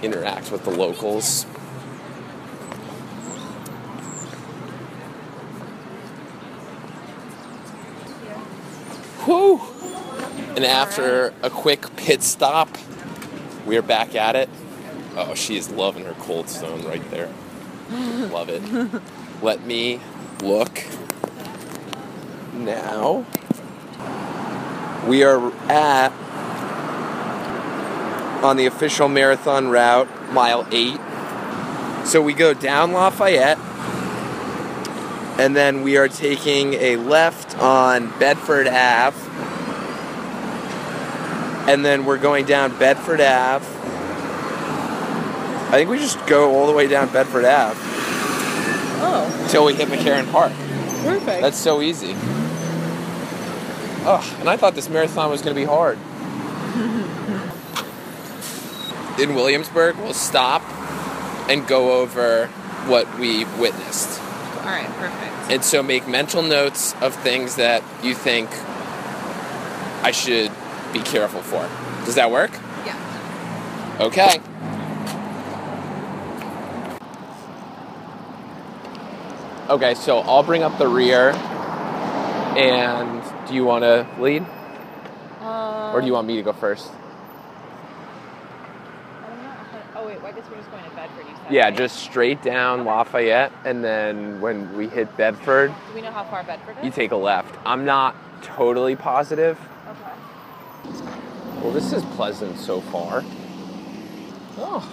Interact 0.02 0.52
with 0.52 0.64
the 0.64 0.72
locals. 0.72 1.44
Whew! 9.26 9.62
And 10.56 10.66
after 10.66 11.34
a 11.44 11.50
quick 11.50 11.96
pit 11.96 12.24
stop, 12.24 12.70
we 13.66 13.78
are 13.78 13.84
back 13.84 14.16
at 14.16 14.36
it. 14.36 14.50
Oh, 15.16 15.36
she 15.36 15.58
is 15.58 15.70
loving 15.70 16.06
her 16.06 16.16
cold 16.16 16.50
stone 16.50 16.84
right 16.84 17.08
there. 17.12 17.30
Love 17.92 18.50
it. 18.50 19.02
Let 19.42 19.64
me 19.66 20.00
look 20.42 20.84
now. 22.54 23.26
We 25.08 25.24
are 25.24 25.52
at 25.70 26.12
on 28.44 28.58
the 28.58 28.66
official 28.66 29.08
marathon 29.08 29.70
route, 29.70 30.08
mile 30.34 30.66
eight. 30.72 31.00
So 32.06 32.22
we 32.22 32.34
go 32.34 32.54
down 32.54 32.92
Lafayette, 32.94 33.60
and 35.40 35.56
then 35.56 35.84
we 35.84 35.98
are 35.98 36.08
taking 36.08 36.74
a 36.74 36.96
left 36.98 37.58
on 37.60 38.12
Bedford 38.20 38.68
Ave, 38.68 39.16
and 41.72 41.86
then 41.86 42.06
we're 42.06 42.18
going 42.18 42.46
down 42.46 42.78
Bedford 42.80 43.22
Ave. 43.22 43.66
I 45.68 45.76
think 45.76 45.90
we 45.90 46.00
just 46.00 46.26
go 46.28 46.54
all 46.56 46.68
the 46.68 46.74
way 46.74 46.88
down 46.88 47.08
Bedford 47.14 47.46
Ave 47.46 47.80
Oh, 49.04 49.40
until 49.44 49.66
we 49.66 49.74
hit 49.74 49.88
McCarren 49.88 50.30
Park. 50.32 50.52
perfect. 51.04 51.42
That's 51.42 51.58
so 51.58 51.82
easy. 51.82 52.14
Oh, 54.04 54.38
and 54.40 54.50
I 54.50 54.58
thought 54.58 54.74
this 54.76 54.90
marathon 54.90 55.30
was 55.30 55.42
going 55.42 55.56
to 55.56 55.62
be 55.62 55.66
hard. 55.66 55.98
In 59.20 59.36
Williamsburg, 59.36 59.98
we'll 59.98 60.14
stop 60.14 60.62
and 61.50 61.68
go 61.68 62.02
over 62.02 62.48
what 62.88 63.20
we 63.20 63.46
witnessed. 63.60 64.20
all 64.60 64.66
right, 64.66 64.88
perfect. 64.98 65.52
And 65.52 65.64
so 65.64 65.84
make 65.84 66.08
mental 66.08 66.42
notes 66.42 66.96
of 67.02 67.14
things 67.16 67.56
that 67.58 67.84
you 68.04 68.16
think 68.16 68.50
I 70.04 70.12
should 70.12 70.52
be 70.94 71.00
careful 71.00 71.42
for. 71.42 71.70
Does 72.06 72.16
that 72.16 72.32
work? 72.32 72.52
Yeah. 72.86 73.98
Okay. 74.00 74.40
Okay, 79.70 79.94
so 79.94 80.20
I'll 80.20 80.44
bring 80.44 80.64
up 80.64 80.78
the 80.78 80.88
rear. 80.88 81.32
And 82.58 83.24
do 83.48 83.54
you 83.54 83.64
want 83.64 83.84
to 83.84 84.06
lead? 84.20 84.42
Um, 85.42 85.96
Or 85.96 86.02
do 86.02 86.08
you 86.08 86.14
want 86.14 86.28
me 86.28 86.36
to 86.36 86.42
go 86.44 86.52
first? 86.52 86.92
I'm 89.26 89.44
not. 89.44 90.31
Wait, 90.50 90.50
well, 90.50 90.50
I 90.50 90.50
guess 90.50 90.50
we're 90.50 90.58
just 90.58 90.72
going 90.72 90.84
to 90.84 90.90
Bedford. 90.92 91.26
You 91.30 91.36
said. 91.44 91.54
Yeah, 91.54 91.64
right? 91.66 91.78
just 91.78 91.98
straight 92.00 92.42
down 92.42 92.86
Lafayette, 92.86 93.52
and 93.66 93.84
then 93.84 94.40
when 94.42 94.76
we 94.76 94.88
hit 94.88 95.16
Bedford, 95.18 95.74
Do 95.90 95.96
we 95.96 96.02
know 96.02 96.12
how 96.12 96.24
far 96.26 96.44
Bedford 96.44 96.78
is? 96.80 96.86
you 96.86 96.92
take 96.92 97.12
a 97.12 97.16
left. 97.16 97.56
I'm 97.66 97.86
not 97.86 98.16
totally 98.42 98.96
positive. 98.96 99.60
Okay. 99.88 101.60
Well, 101.62 101.72
this 101.72 101.94
is 101.94 102.04
pleasant 102.16 102.58
so 102.58 102.82
far. 102.82 103.24
Oh, 104.58 104.88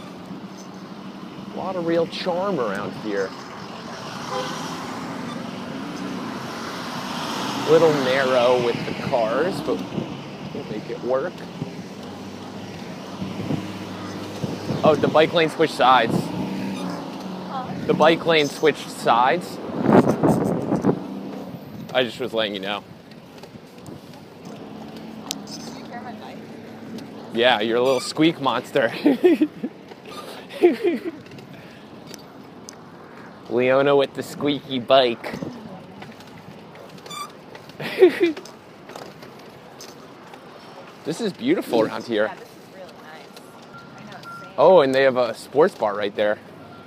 a 1.54 1.56
lot 1.56 1.76
of 1.76 1.86
real 1.86 2.06
charm 2.06 2.60
around 2.60 2.92
here. 3.02 3.28
A 7.66 7.70
little 7.70 7.92
narrow 8.04 8.64
with 8.64 8.76
the 8.86 8.94
cars, 9.08 9.60
but 9.62 9.78
we'll 10.54 10.64
make 10.70 10.88
it 10.90 11.02
work. 11.02 11.32
Oh, 14.84 14.94
the 14.94 15.08
bike 15.08 15.32
lane 15.34 15.50
switched 15.50 15.74
sides. 15.74 16.14
The 17.86 17.94
bike 17.94 18.24
lane 18.24 18.46
switched 18.46 18.88
sides. 18.88 19.58
I 21.92 22.04
just 22.04 22.20
was 22.20 22.32
letting 22.32 22.54
you 22.54 22.60
know. 22.60 22.84
Yeah, 27.34 27.58
you're 27.60 27.78
a 27.78 27.82
little 27.82 27.98
squeak 27.98 28.40
monster. 28.40 28.92
Leona 33.50 33.96
with 33.96 34.14
the 34.14 34.22
squeaky 34.22 34.78
bike. 34.78 35.34
this 41.04 41.20
is 41.20 41.32
beautiful 41.32 41.80
around 41.80 42.04
here. 42.04 42.30
Oh, 44.60 44.80
and 44.80 44.92
they 44.92 45.04
have 45.04 45.16
a 45.16 45.34
sports 45.34 45.76
bar 45.76 45.94
right 45.94 46.14
there. 46.16 46.36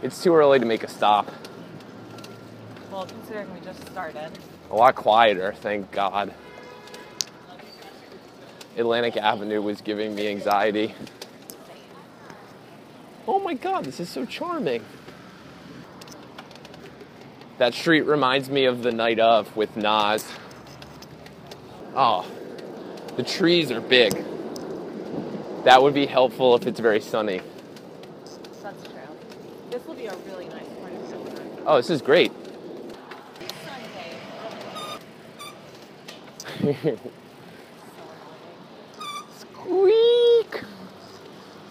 It's 0.04 0.22
too 0.22 0.36
early 0.36 0.60
to 0.60 0.66
make 0.66 0.84
a 0.84 0.90
stop. 0.90 1.32
Well, 2.92 3.06
considering 3.06 3.54
we 3.54 3.62
just 3.62 3.88
started. 3.88 4.30
A 4.70 4.76
lot 4.76 4.96
quieter, 4.96 5.54
thank 5.62 5.90
God. 5.90 6.34
Atlantic 8.76 9.16
Avenue 9.16 9.62
was 9.62 9.80
giving 9.80 10.14
me 10.16 10.28
anxiety. 10.28 10.94
Oh 13.26 13.40
my 13.40 13.54
God, 13.54 13.86
this 13.86 14.02
is 14.02 14.10
so 14.10 14.26
charming. 14.26 14.84
That 17.58 17.74
street 17.74 18.02
reminds 18.02 18.50
me 18.50 18.66
of 18.66 18.84
the 18.84 18.92
night 18.92 19.20
of 19.20 19.56
with 19.56 19.78
Nas. 19.78 20.26
Oh, 21.96 22.26
the 23.16 23.24
trees 23.24 23.72
are 23.72 23.80
big. 23.80 24.12
That 25.64 25.82
would 25.82 25.94
be 25.94 26.06
helpful 26.06 26.56
if 26.56 26.68
it's 26.68 26.80
very 26.82 27.00
sunny. 27.00 27.42
This 29.72 29.86
will 29.86 29.96
be 29.96 30.06
a 30.08 30.16
really 30.28 30.50
nice 30.50 30.68
part 30.82 30.92
of 30.92 31.10
Denver. 31.10 31.64
Oh, 31.66 31.78
this 31.78 31.90
is 31.90 32.02
great. 32.02 32.34
Squeak! 39.40 40.64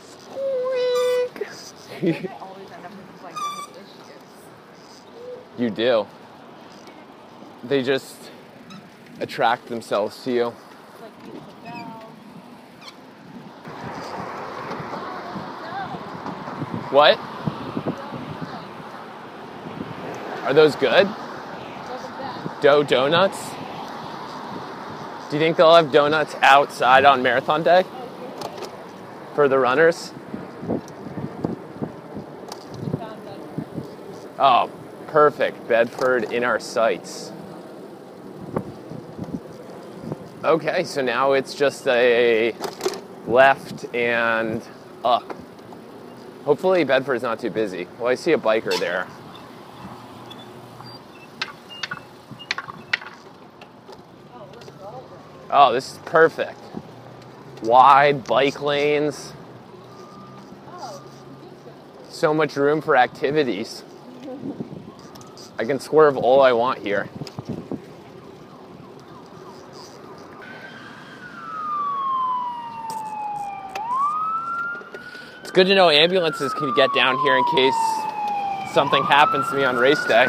Squeak! 0.08 1.36
I 2.02 2.32
always 2.40 2.70
end 2.70 2.86
up 2.86 2.90
with 2.90 3.22
like 3.22 3.34
those 3.34 3.76
issues. 3.76 5.02
You 5.58 5.68
do. 5.68 6.06
They 7.64 7.82
just 7.82 8.16
attract 9.20 9.66
themselves 9.66 10.24
to 10.24 10.32
you. 10.32 10.46
It's 10.48 11.02
like 11.02 11.12
you 11.26 11.32
put 11.32 11.64
down. 11.64 11.90
What? 16.92 17.18
Are 20.50 20.52
those 20.52 20.74
good? 20.74 21.08
Dough 22.60 22.82
donuts? 22.82 23.38
Do 25.30 25.36
you 25.36 25.40
think 25.40 25.56
they'll 25.56 25.76
have 25.76 25.92
donuts 25.92 26.34
outside 26.42 27.04
on 27.04 27.22
marathon 27.22 27.62
day? 27.62 27.84
For 29.36 29.46
the 29.46 29.60
runners? 29.60 30.12
Oh, 34.40 34.68
perfect. 35.06 35.68
Bedford 35.68 36.32
in 36.32 36.42
our 36.42 36.58
sights. 36.58 37.30
Okay, 40.42 40.82
so 40.82 41.00
now 41.00 41.34
it's 41.34 41.54
just 41.54 41.86
a 41.86 42.56
left 43.28 43.84
and 43.94 44.60
up. 45.04 45.32
Hopefully 46.44 46.82
Bedford's 46.82 47.22
not 47.22 47.38
too 47.38 47.50
busy. 47.50 47.86
Well, 48.00 48.08
I 48.08 48.16
see 48.16 48.32
a 48.32 48.38
biker 48.38 48.76
there. 48.80 49.06
Oh, 55.52 55.72
this 55.72 55.92
is 55.92 55.98
perfect. 56.04 56.58
Wide 57.64 58.24
bike 58.24 58.62
lanes. 58.62 59.32
So 62.08 62.32
much 62.32 62.54
room 62.54 62.80
for 62.80 62.96
activities. 62.96 63.82
I 65.58 65.64
can 65.64 65.80
swerve 65.80 66.16
all 66.16 66.40
I 66.40 66.52
want 66.52 66.78
here. 66.78 67.08
It's 75.40 75.50
good 75.50 75.66
to 75.66 75.74
know 75.74 75.90
ambulances 75.90 76.54
can 76.54 76.72
get 76.76 76.94
down 76.94 77.18
here 77.18 77.36
in 77.36 77.44
case 77.56 77.74
something 78.72 79.02
happens 79.02 79.48
to 79.48 79.56
me 79.56 79.64
on 79.64 79.76
race 79.76 80.04
day. 80.04 80.28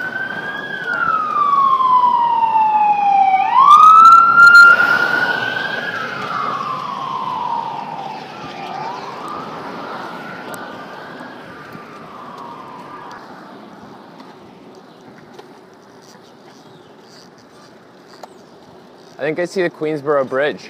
Think 19.33 19.39
I 19.39 19.45
see 19.45 19.61
the 19.61 19.69
Queensboro 19.69 20.27
Bridge. 20.27 20.65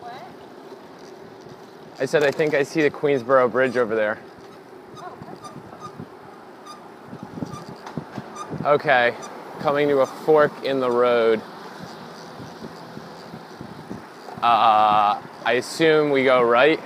What? 0.00 0.12
I 1.98 2.04
said 2.04 2.22
I 2.22 2.30
think 2.30 2.52
I 2.52 2.64
see 2.64 2.82
the 2.82 2.90
Queensboro 2.90 3.50
Bridge 3.50 3.78
over 3.78 3.94
there. 3.94 4.18
Okay, 8.62 9.14
coming 9.60 9.88
to 9.88 10.00
a 10.00 10.06
fork 10.06 10.52
in 10.64 10.80
the 10.80 10.90
road. 10.90 11.40
Uh, 14.42 15.22
I 15.46 15.52
assume 15.54 16.10
we 16.10 16.24
go 16.24 16.42
right. 16.42 16.78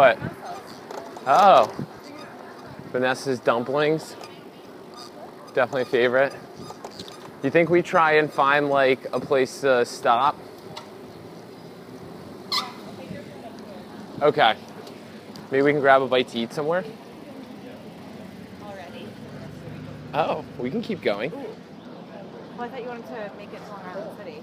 What? 0.00 0.18
Oh. 1.26 1.86
Vanessa's 2.90 3.38
dumplings. 3.38 4.16
Definitely 5.52 5.82
a 5.82 5.84
favorite. 5.84 6.32
You 7.42 7.50
think 7.50 7.68
we 7.68 7.82
try 7.82 8.12
and 8.12 8.32
find 8.32 8.70
like 8.70 9.00
a 9.12 9.20
place 9.20 9.60
to 9.60 9.84
stop? 9.84 10.38
Okay. 14.22 14.54
Maybe 15.50 15.64
we 15.64 15.72
can 15.72 15.82
grab 15.82 16.00
a 16.00 16.06
bite 16.06 16.28
to 16.28 16.38
eat 16.38 16.54
somewhere? 16.54 16.82
Already? 18.62 19.06
Oh, 20.14 20.46
we 20.58 20.70
can 20.70 20.80
keep 20.80 21.02
going. 21.02 21.30
Well, 21.30 21.44
I 22.60 22.68
thought 22.70 22.82
you 22.82 22.88
wanted 22.88 23.06
to 23.08 23.32
make 23.36 23.52
it 23.52 23.58
to 23.58 23.70
Long 23.70 23.82
Island 23.84 24.16
City. 24.16 24.42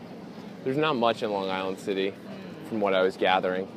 There's 0.63 0.77
not 0.77 0.95
much 0.97 1.23
in 1.23 1.31
Long 1.31 1.49
Island 1.49 1.79
City 1.79 2.11
hmm. 2.11 2.67
from 2.69 2.79
what 2.79 2.93
I 2.93 3.01
was 3.01 3.17
gathering. 3.17 3.67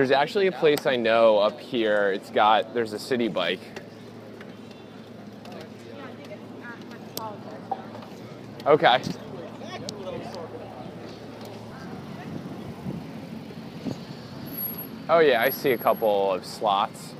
There's 0.00 0.12
actually 0.12 0.46
a 0.46 0.52
place 0.52 0.86
I 0.86 0.96
know 0.96 1.36
up 1.36 1.60
here. 1.60 2.10
It's 2.10 2.30
got 2.30 2.72
there's 2.72 2.94
a 2.94 2.96
Citi 2.96 3.30
Bike. 3.30 3.60
Okay. 8.64 9.02
Oh 15.10 15.18
yeah, 15.18 15.42
I 15.42 15.50
see 15.50 15.72
a 15.72 15.76
couple 15.76 16.32
of 16.32 16.46
slots. 16.46 17.12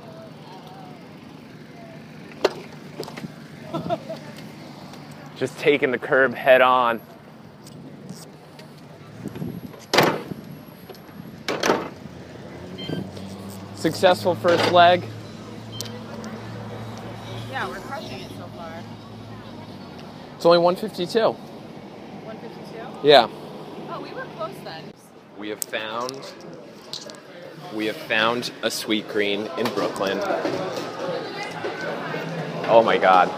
Just 5.35 5.59
taking 5.59 5.91
the 5.91 5.99
curb 5.99 6.33
head 6.33 6.61
on. 6.61 6.99
Successful 13.81 14.35
first 14.35 14.71
leg. 14.71 15.03
Yeah, 17.49 17.67
we're 17.67 17.79
crushing 17.79 18.19
it 18.19 18.29
so 18.37 18.45
far. 18.55 18.79
It's 20.35 20.45
only 20.45 20.59
152. 20.59 21.31
152? 21.31 23.07
Yeah. 23.07 23.27
Oh, 23.89 23.99
we 23.99 24.13
were 24.13 24.27
close 24.37 24.53
then. 24.63 24.83
We 25.39 25.49
have 25.49 25.61
found 25.61 26.31
we 27.73 27.87
have 27.87 27.97
found 27.97 28.51
a 28.61 28.67
Sweetgreen 28.67 29.57
in 29.57 29.65
Brooklyn. 29.73 30.19
Oh 32.69 32.83
my 32.85 32.99
god. 32.99 33.29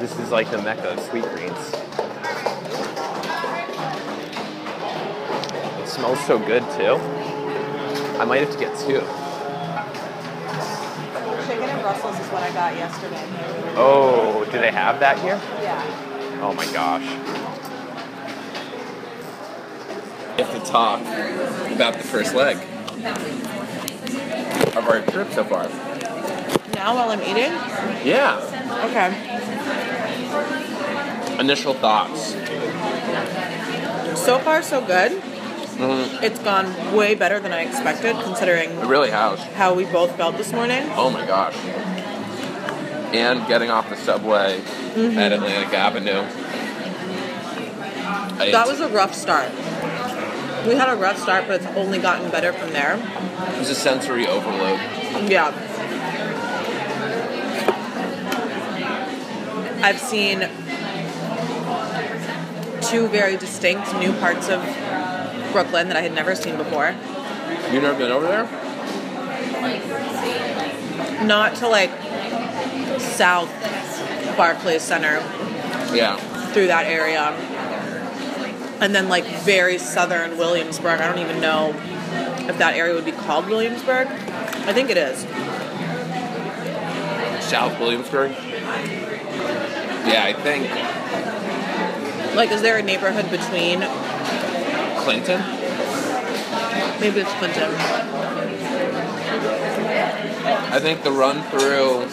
This 0.00 0.18
is 0.18 0.32
like 0.32 0.50
the 0.50 0.60
mecca 0.62 0.88
of 0.88 0.98
Sweetgreens. 0.98 1.74
It 5.80 5.86
smells 5.88 6.18
so 6.26 6.40
good 6.40 6.64
too. 6.72 6.98
I 8.18 8.24
might 8.24 8.40
have 8.40 8.50
to 8.50 8.58
get 8.58 8.76
two. 8.80 9.23
Brussels 12.72 12.96
is 12.96 13.02
what 13.02 13.12
I 13.12 13.20
got 13.24 13.30
yesterday. 13.30 13.74
Oh, 13.76 14.44
do 14.50 14.58
they 14.58 14.70
have 14.70 15.00
that 15.00 15.18
here? 15.18 15.40
Yeah. 15.62 16.40
Oh 16.42 16.52
my 16.54 16.66
gosh. 16.72 17.02
We 20.36 20.42
have 20.42 20.52
to 20.64 20.70
talk 20.70 21.00
about 21.72 21.94
the 21.94 22.04
first 22.04 22.34
leg 22.34 22.56
of 24.76 24.88
our 24.88 25.00
trip 25.02 25.30
so 25.32 25.44
far. 25.44 25.68
Now 26.74 26.94
while 26.96 27.10
I'm 27.10 27.22
eating? 27.22 27.52
Yeah. 28.04 28.40
Okay. 28.86 29.10
Initial 31.40 31.74
thoughts. 31.74 32.32
So 34.20 34.38
far, 34.38 34.62
so 34.62 34.80
good. 34.80 35.12
Mhm. 35.76 36.22
It's 36.22 36.38
gone 36.38 36.94
way 36.94 37.14
better 37.16 37.40
than 37.40 37.52
I 37.52 37.62
expected, 37.62 38.16
considering 38.22 38.70
It 38.70 38.86
really 38.86 39.10
has. 39.10 39.40
how 39.56 39.74
we 39.74 39.84
both 39.84 40.16
felt 40.16 40.36
this 40.36 40.52
morning. 40.52 40.88
Oh 40.96 41.10
my 41.10 41.26
gosh. 41.26 41.54
And 43.14 43.46
getting 43.46 43.70
off 43.70 43.88
the 43.88 43.96
subway 43.96 44.58
mm-hmm. 44.60 45.16
at 45.18 45.32
Atlantic 45.32 45.72
Avenue. 45.72 46.22
I- 48.42 48.50
That 48.50 48.66
was 48.66 48.80
a 48.80 48.88
rough 48.88 49.14
start. 49.14 49.50
We 50.66 50.74
had 50.74 50.88
a 50.88 50.96
rough 50.96 51.18
start, 51.18 51.46
but 51.46 51.60
it's 51.60 51.76
only 51.76 51.98
gotten 51.98 52.30
better 52.30 52.52
from 52.52 52.72
there. 52.72 52.94
it 52.94 53.58
was 53.58 53.70
a 53.70 53.74
sensory 53.74 54.26
overload. 54.26 54.80
Yeah. 55.30 55.52
I've 59.82 60.00
seen 60.00 60.48
two 62.80 63.08
very 63.08 63.36
distinct 63.36 63.94
new 63.96 64.12
parts 64.14 64.48
of 64.48 64.62
Brooklyn 65.52 65.88
that 65.88 65.96
I 65.96 66.00
had 66.00 66.14
never 66.14 66.34
seen 66.34 66.56
before. 66.56 66.94
You 67.70 67.80
never 67.80 67.98
been 67.98 68.10
over 68.10 68.26
there? 68.26 68.44
Not 71.26 71.54
to 71.56 71.68
like 71.68 71.90
South 73.14 73.48
Barclays 74.36 74.82
Center 74.82 75.22
Yeah. 75.92 76.16
through 76.52 76.66
that 76.68 76.86
area. 76.86 77.32
And 78.80 78.94
then 78.94 79.08
like 79.08 79.24
very 79.24 79.78
southern 79.78 80.36
Williamsburg. 80.36 81.00
I 81.00 81.06
don't 81.06 81.18
even 81.20 81.40
know 81.40 81.74
if 82.48 82.58
that 82.58 82.74
area 82.74 82.94
would 82.94 83.04
be 83.04 83.12
called 83.12 83.46
Williamsburg. 83.48 84.08
I 84.66 84.72
think 84.72 84.90
it 84.90 84.96
is. 84.96 85.20
South 87.44 87.78
Williamsburg? 87.78 88.32
Yeah, 90.06 90.24
I 90.24 90.32
think 90.32 90.68
Like, 92.34 92.50
is 92.50 92.62
there 92.62 92.76
a 92.78 92.82
neighborhood 92.82 93.30
between? 93.30 93.80
Clinton. 94.98 95.40
Maybe 97.00 97.20
it's 97.20 97.32
Clinton. 97.34 97.70
I 100.72 100.80
think 100.80 101.02
the 101.04 101.12
run 101.12 101.42
through 101.44 102.06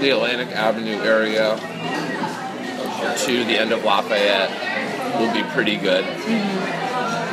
the 0.00 0.10
Atlantic 0.10 0.48
Avenue 0.48 0.96
area 1.02 1.56
to 3.24 3.44
the 3.44 3.58
end 3.58 3.72
of 3.72 3.84
Lafayette 3.84 4.50
will 5.20 5.32
be 5.32 5.42
pretty 5.50 5.76
good. 5.76 6.04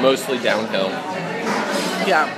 Mostly 0.01 0.39
downhill. 0.39 0.89
Yeah. 2.07 2.29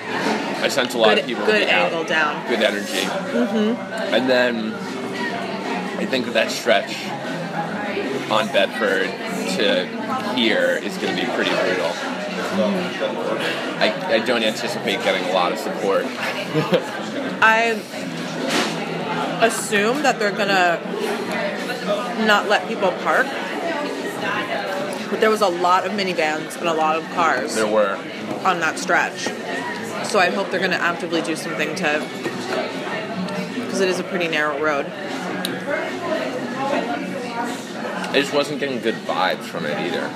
I 0.62 0.68
sense 0.70 0.94
a 0.94 0.98
lot 0.98 1.10
Good, 1.10 1.20
of 1.20 1.26
people 1.28 1.46
good 1.46 1.66
be 1.68 1.72
out. 1.72 1.92
angle 1.92 2.04
down. 2.04 2.48
good 2.50 2.62
energy. 2.64 3.06
Mm-hmm. 3.06 4.14
And 4.14 4.30
then 4.30 4.74
I 4.74 6.06
think 6.06 6.28
that 6.34 6.52
stretch 6.52 6.96
on 8.32 8.48
Bedford 8.48 9.10
to 9.58 9.86
here 10.36 10.80
is 10.82 10.98
going 10.98 11.16
to 11.16 11.22
be 11.22 11.28
pretty 11.34 11.52
brutal. 11.52 11.92
I, 13.80 13.94
I 14.08 14.20
don't 14.26 14.44
anticipate 14.44 15.04
getting 15.04 15.24
a 15.30 15.34
lot 15.34 15.52
of 15.52 15.60
support. 15.60 16.06
I 17.40 17.74
assume 19.42 20.04
that 20.04 20.20
they're 20.20 20.32
gonna 20.32 20.80
not 22.26 22.48
let 22.48 22.68
people 22.68 22.92
park. 23.04 23.28
But 25.10 25.22
there 25.22 25.30
was 25.30 25.42
a 25.42 25.48
lot 25.48 25.86
of 25.86 25.94
minivans 25.94 26.58
and 26.58 26.68
a 26.68 26.74
lot 26.74 26.98
of 26.98 27.04
cars 27.14 27.56
There 27.56 27.68
were. 27.68 27.98
on 28.44 28.60
that 28.60 28.78
stretch. 28.78 29.30
So 30.08 30.20
I 30.20 30.30
hope 30.30 30.52
they're 30.52 30.60
gonna 30.60 30.76
actively 30.76 31.22
do 31.22 31.36
something 31.36 31.76
to 31.76 32.02
because 33.56 33.82
it 33.82 33.90
is 33.90 34.00
a 34.00 34.04
pretty 34.04 34.28
narrow 34.28 34.62
road. 34.62 34.86
I 38.10 38.12
just 38.14 38.34
wasn't 38.34 38.60
getting 38.60 38.80
good 38.82 38.96
vibes 38.96 39.44
from 39.44 39.66
it 39.66 39.78
either. 39.80 40.10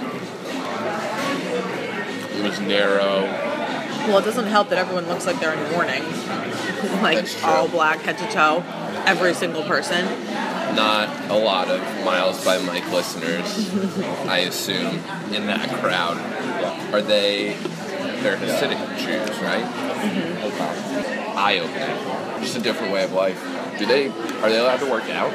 It 2.37 2.43
was 2.43 2.59
narrow. 2.59 3.23
Well, 4.07 4.17
it 4.17 4.25
doesn't 4.25 4.47
help 4.47 4.69
that 4.69 4.79
everyone 4.79 5.07
looks 5.07 5.27
like 5.27 5.39
they're 5.39 5.53
in 5.53 5.71
mourning. 5.73 6.03
like 7.03 7.27
all 7.43 7.67
black 7.67 7.99
head 7.99 8.17
to 8.17 8.27
toe. 8.31 8.63
Every 9.05 9.33
single 9.33 9.63
person. 9.63 10.05
Not 10.75 11.29
a 11.29 11.35
lot 11.35 11.67
of 11.69 11.81
Miles 12.05 12.43
by 12.45 12.57
Mike 12.59 12.89
listeners, 12.91 13.69
I 14.27 14.39
assume, 14.39 14.95
in 15.33 15.47
that 15.47 15.69
crowd. 15.79 16.17
Are 16.93 17.01
they? 17.01 17.53
They're 18.21 18.37
Hasidic 18.37 18.97
Jews, 18.97 19.41
right? 19.41 19.63
Mm-hmm. 19.65 21.37
Eye 21.37 21.59
opening. 21.59 22.41
Just 22.43 22.57
a 22.57 22.61
different 22.61 22.93
way 22.93 23.03
of 23.03 23.11
life. 23.13 23.41
Do 23.79 23.85
they? 23.85 24.07
Are 24.07 24.49
they 24.49 24.59
allowed 24.59 24.79
to 24.79 24.89
work 24.89 25.09
out? 25.09 25.31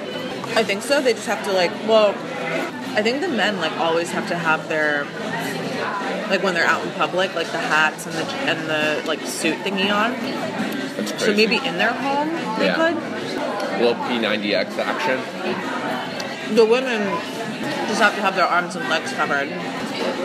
I 0.57 0.63
think 0.63 0.83
so. 0.83 1.03
They 1.03 1.13
just 1.13 1.27
have 1.27 1.45
to 1.45 1.53
like. 1.53 1.71
Well, 1.87 2.11
I 2.97 3.03
think 3.03 3.21
the 3.21 3.29
men 3.29 3.59
like 3.61 3.73
always 3.73 4.11
have 4.13 4.29
to 4.29 4.37
have 4.37 4.69
their 4.69 5.05
like 6.31 6.43
when 6.43 6.55
they're 6.55 6.67
out 6.67 6.85
in 6.87 6.93
public, 6.93 7.35
like 7.35 7.49
the 7.53 7.59
hats 7.59 8.07
and 8.07 8.15
the 8.15 8.25
and 8.25 8.69
the 8.69 9.07
like 9.07 9.21
suit 9.27 9.59
thingy 9.59 9.91
on. 9.93 10.15
So 11.19 11.35
maybe 11.35 11.57
in 11.57 11.77
their 11.79 11.93
home 11.93 12.31
they 12.59 12.67
Yeah. 12.67 12.75
could. 12.77 12.97
Little 13.79 13.95
P90X 13.95 14.79
action. 14.79 16.55
The 16.55 16.65
women 16.65 17.01
just 17.89 18.01
have 18.01 18.15
to 18.15 18.21
have 18.21 18.37
their 18.37 18.47
arms 18.47 18.77
and 18.77 18.89
legs 18.89 19.13
covered. 19.13 19.49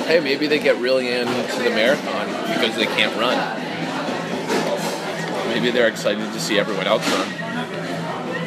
Hey, 0.06 0.20
maybe 0.20 0.48
they 0.48 0.60
get 0.60 0.78
really 0.78 1.12
into 1.12 1.64
the 1.64 1.70
marathon 1.70 2.28
because 2.54 2.76
they 2.76 2.86
can't 2.86 3.16
run. 3.18 3.38
Maybe 5.48 5.72
they're 5.72 5.88
excited 5.88 6.32
to 6.32 6.40
see 6.40 6.60
everyone 6.60 6.88
else 6.88 7.08
run. 7.10 7.28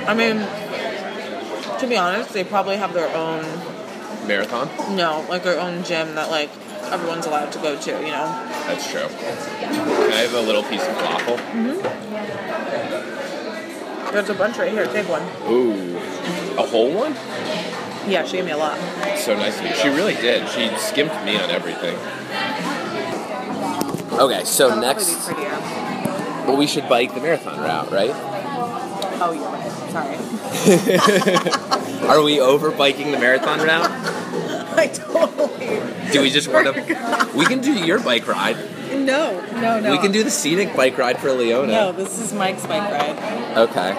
I 0.06 0.14
mean, 0.14 0.38
to 1.80 1.86
be 1.86 1.96
honest, 1.96 2.32
they 2.32 2.44
probably 2.44 2.76
have 2.76 2.92
their 2.92 3.14
own 3.14 3.44
Marathon? 4.26 4.68
no, 4.96 5.24
like 5.28 5.42
their 5.42 5.60
own 5.60 5.84
gym 5.84 6.14
that 6.14 6.30
like 6.30 6.50
everyone's 6.90 7.26
allowed 7.26 7.52
to 7.52 7.58
go 7.58 7.78
to. 7.78 7.90
You 7.90 8.12
know. 8.12 8.26
That's 8.66 8.90
true. 8.90 9.06
Can 9.08 10.12
I 10.12 10.22
have 10.22 10.34
a 10.34 10.40
little 10.40 10.62
piece 10.62 10.82
of 10.82 10.94
falafel? 10.96 11.38
There's 14.14 14.30
a 14.30 14.34
bunch 14.34 14.58
right 14.58 14.70
here. 14.70 14.86
Take 14.86 15.08
one. 15.08 15.22
Ooh, 15.50 15.96
a 16.56 16.64
whole 16.64 16.94
one? 16.94 17.14
Yeah, 18.08 18.24
she 18.24 18.36
gave 18.36 18.44
me 18.44 18.52
a 18.52 18.56
lot. 18.56 18.78
So 19.18 19.34
nice 19.34 19.58
of 19.58 19.66
you. 19.66 19.74
She 19.74 19.88
really 19.88 20.14
did. 20.14 20.48
She 20.50 20.68
skimped 20.76 21.16
me 21.24 21.36
on 21.36 21.50
everything. 21.50 21.96
Okay, 24.20 24.44
so 24.44 24.68
That'll 24.68 24.82
next, 24.82 25.08
be 25.08 25.34
prettier. 25.34 25.50
well, 26.46 26.56
we 26.56 26.68
should 26.68 26.88
bike 26.88 27.12
the 27.12 27.20
marathon 27.20 27.58
route, 27.58 27.90
right? 27.90 28.12
Oh, 29.20 29.32
you're 29.32 29.50
right. 29.50 29.72
Sorry. 31.98 32.08
Are 32.08 32.22
we 32.22 32.38
over 32.38 32.70
biking 32.70 33.10
the 33.10 33.18
marathon 33.18 33.58
route? 33.58 33.90
I 34.78 34.86
totally. 34.86 35.80
Do 36.12 36.20
we 36.20 36.30
just 36.30 36.46
want 36.46 36.72
to? 36.72 36.84
Oh 36.96 37.36
we 37.36 37.46
can 37.46 37.60
do 37.60 37.72
your 37.72 37.98
bike 37.98 38.28
ride. 38.28 38.56
No, 39.04 39.40
no, 39.60 39.80
no. 39.80 39.90
We 39.90 39.98
can 39.98 40.12
do 40.12 40.24
the 40.24 40.30
scenic 40.30 40.74
bike 40.74 40.96
ride 40.96 41.18
for 41.18 41.32
Leona. 41.32 41.72
No, 41.72 41.92
this 41.92 42.18
is 42.18 42.32
Mike's 42.32 42.66
bike 42.66 42.90
ride. 42.90 43.58
Okay. 43.58 43.94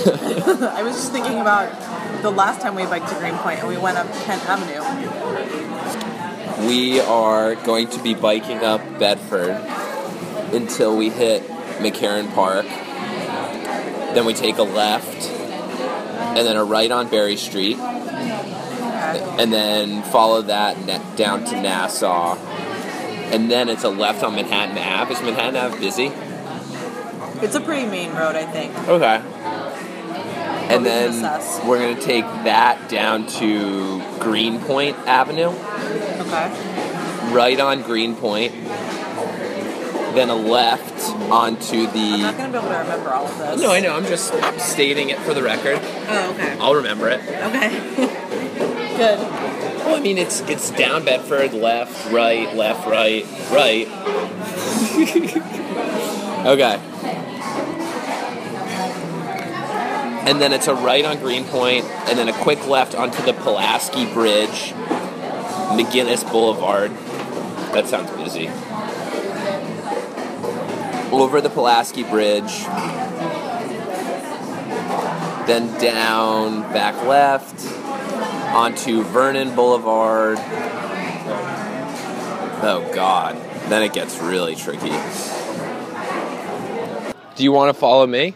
I 0.06 0.82
was 0.82 0.94
just 0.94 1.12
thinking 1.12 1.40
about 1.40 2.22
the 2.22 2.30
last 2.30 2.60
time 2.60 2.74
we 2.74 2.84
biked 2.84 3.08
to 3.08 3.14
Greenpoint 3.16 3.60
and 3.60 3.68
we 3.68 3.76
went 3.76 3.98
up 3.98 4.06
Kent 4.22 4.42
Avenue. 4.46 4.80
We 6.66 7.00
are 7.00 7.54
going 7.56 7.88
to 7.88 8.02
be 8.02 8.14
biking 8.14 8.58
up 8.58 8.80
Bedford 8.98 9.50
until 10.54 10.96
we 10.96 11.10
hit 11.10 11.42
McCarren 11.78 12.32
Park. 12.34 12.66
Then 14.14 14.24
we 14.24 14.34
take 14.34 14.58
a 14.58 14.62
left 14.62 15.28
and 15.28 16.46
then 16.46 16.56
a 16.56 16.64
right 16.64 16.90
on 16.90 17.08
Berry 17.08 17.36
Street. 17.36 17.76
And 19.16 19.52
then 19.52 20.02
follow 20.04 20.42
that 20.42 21.16
down 21.16 21.44
to 21.46 21.60
Nassau. 21.60 22.36
And 23.32 23.50
then 23.50 23.68
it's 23.68 23.84
a 23.84 23.88
left 23.88 24.22
on 24.22 24.34
Manhattan 24.34 24.76
Ave. 24.76 25.12
Is 25.14 25.22
Manhattan 25.22 25.56
Ave 25.56 25.78
busy? 25.78 26.12
It's 27.44 27.54
a 27.54 27.60
pretty 27.60 27.86
main 27.86 28.10
road, 28.12 28.36
I 28.36 28.44
think. 28.44 28.76
Okay. 28.88 29.22
And 30.74 30.84
then 30.86 31.22
we're 31.66 31.78
going 31.78 31.96
to 31.96 32.02
take 32.02 32.24
that 32.24 32.88
down 32.88 33.26
to 33.26 34.00
Greenpoint 34.20 34.96
Avenue. 34.98 35.48
Okay. 36.20 37.32
right 37.34 37.58
on 37.58 37.82
Greenpoint, 37.82 38.52
then 40.14 40.28
a 40.28 40.34
left 40.34 41.10
onto 41.30 41.86
I'm 41.86 41.92
the. 41.92 42.18
not 42.22 42.36
gonna 42.36 42.52
be 42.52 42.58
able 42.58 42.68
to 42.68 42.78
remember 42.78 43.10
all 43.10 43.26
of 43.26 43.38
this. 43.38 43.60
No, 43.60 43.72
I 43.72 43.80
know. 43.80 43.94
I'm 43.96 44.04
just 44.06 44.32
stating 44.60 45.10
it 45.10 45.18
for 45.20 45.34
the 45.34 45.42
record. 45.42 45.78
Oh, 45.82 46.30
okay. 46.34 46.56
I'll 46.60 46.74
remember 46.74 47.08
it. 47.08 47.20
Okay. 47.20 48.26
Good. 49.00 49.18
Well, 49.18 49.96
I 49.96 50.00
mean, 50.00 50.18
it's 50.18 50.40
it's 50.40 50.70
down 50.72 51.06
Bedford, 51.06 51.54
left, 51.54 52.12
right, 52.12 52.54
left, 52.54 52.86
right, 52.86 53.24
right. 53.50 53.88
okay. 56.46 56.78
And 60.28 60.38
then 60.38 60.52
it's 60.52 60.66
a 60.66 60.74
right 60.74 61.02
on 61.06 61.18
Greenpoint, 61.18 61.86
and 61.86 62.18
then 62.18 62.28
a 62.28 62.34
quick 62.42 62.66
left 62.66 62.94
onto 62.94 63.22
the 63.22 63.32
Pulaski 63.32 64.04
Bridge, 64.12 64.74
McGuinness 65.72 66.30
Boulevard. 66.30 66.90
That 67.72 67.88
sounds 67.88 68.10
busy. 68.10 68.48
Over 71.10 71.40
the 71.40 71.48
Pulaski 71.48 72.02
Bridge, 72.02 72.64
then 75.46 75.72
down 75.80 76.70
back 76.74 77.02
left 77.06 77.79
onto 78.50 79.02
Vernon 79.04 79.54
Boulevard. 79.54 80.38
Oh 82.62 82.90
God, 82.92 83.36
then 83.68 83.82
it 83.82 83.92
gets 83.92 84.18
really 84.18 84.56
tricky. 84.56 84.90
Do 87.36 87.44
you 87.44 87.52
want 87.52 87.74
to 87.74 87.78
follow 87.78 88.06
me? 88.06 88.34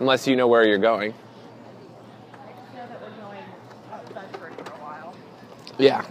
Unless 0.00 0.26
you 0.26 0.34
know 0.36 0.48
where 0.48 0.66
you're 0.66 0.78
going. 0.78 1.14
Yeah. 5.78 6.04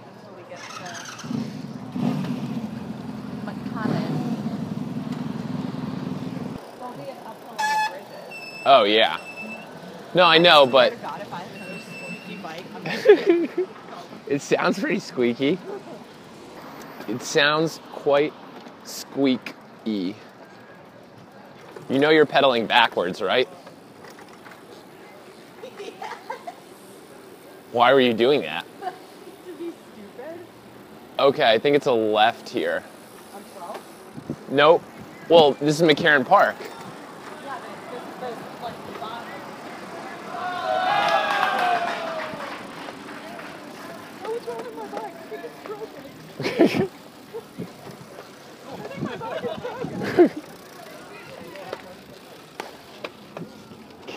Oh 8.65 8.85
yeah. 8.85 9.17
No, 10.15 10.25
I 10.25 10.37
know, 10.37 10.67
but 10.67 10.93
it 14.27 14.41
sounds 14.41 14.79
pretty 14.79 14.99
squeaky. 14.99 15.57
It 17.07 17.23
sounds 17.23 17.79
quite 17.91 18.33
squeaky. 18.83 20.15
You 21.89 21.99
know 21.99 22.11
you're 22.11 22.25
pedaling 22.27 22.67
backwards, 22.67 23.21
right? 23.21 23.47
Why 27.71 27.93
were 27.93 28.01
you 28.01 28.13
doing 28.13 28.41
that? 28.41 28.65
Okay, 31.19 31.47
I 31.47 31.59
think 31.59 31.75
it's 31.75 31.85
a 31.85 31.93
left 31.93 32.49
here. 32.49 32.83
Nope. 34.49 34.81
Well, 35.29 35.51
this 35.53 35.79
is 35.79 35.87
McCarren 35.87 36.25
Park. 36.25 36.55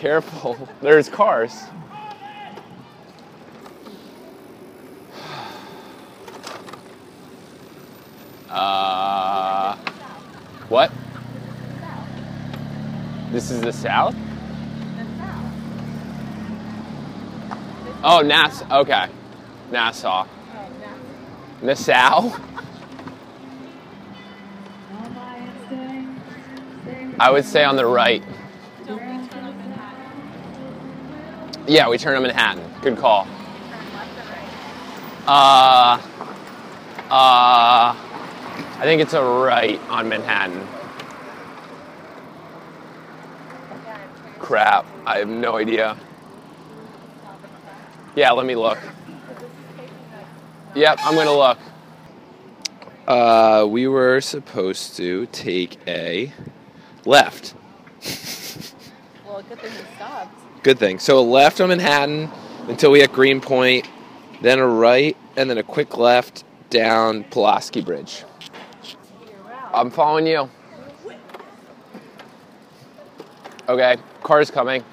Careful. 0.07 0.55
There's 0.81 1.09
cars. 1.09 1.63
Uh, 8.49 9.75
what? 10.69 10.93
This 13.33 13.51
is 13.51 13.59
the 13.59 13.73
south? 13.73 14.15
Oh, 18.01 18.21
Nass. 18.21 18.63
Okay. 18.71 19.09
Nassau. 19.71 20.25
Nassau? 21.61 22.31
I 27.19 27.29
would 27.29 27.43
say 27.43 27.65
on 27.65 27.75
the 27.75 27.85
right. 27.85 28.23
Yeah, 31.67 31.89
we 31.89 31.97
turn 31.97 32.15
on 32.15 32.21
Manhattan. 32.21 32.63
Good 32.81 32.97
call. 32.97 33.27
Uh, 35.27 35.99
uh, 37.09 37.93
I 37.93 38.81
think 38.83 39.01
it's 39.01 39.13
a 39.13 39.21
right 39.21 39.77
on 39.89 40.07
Manhattan. 40.07 40.65
Crap, 44.39 44.85
I 45.05 45.17
have 45.17 45.27
no 45.27 45.57
idea. 45.57 45.97
Yeah, 48.15 48.31
let 48.31 48.45
me 48.45 48.55
look. 48.55 48.79
Yep, 50.73 50.99
I'm 51.01 51.15
gonna 51.15 51.35
look. 51.35 51.59
Uh, 53.05 53.67
we 53.69 53.87
were 53.87 54.21
supposed 54.21 54.95
to 54.97 55.25
take 55.27 55.77
a 55.85 56.31
left. 57.03 57.55
Well, 59.27 59.43
good 59.49 59.59
thing 59.59 59.71
we 59.71 59.95
stopped. 59.97 60.46
Good 60.67 60.79
thing. 60.79 60.99
So 60.99 61.17
a 61.17 61.21
left 61.21 61.61
on 61.61 61.69
Manhattan 61.69 62.29
until 62.67 62.91
we 62.91 62.99
hit 62.99 63.13
Greenpoint, 63.13 63.87
then 64.41 64.59
a 64.59 64.67
right, 64.67 65.15
and 65.37 65.49
then 65.49 65.57
a 65.57 65.63
quick 65.63 65.95
left 65.95 66.43
down 66.69 67.23
Pulaski 67.23 67.79
Bridge. 67.79 68.25
I'm 69.73 69.89
following 69.89 70.27
you. 70.27 70.49
Okay, 73.69 73.95
car's 74.23 74.51
coming. 74.51 74.83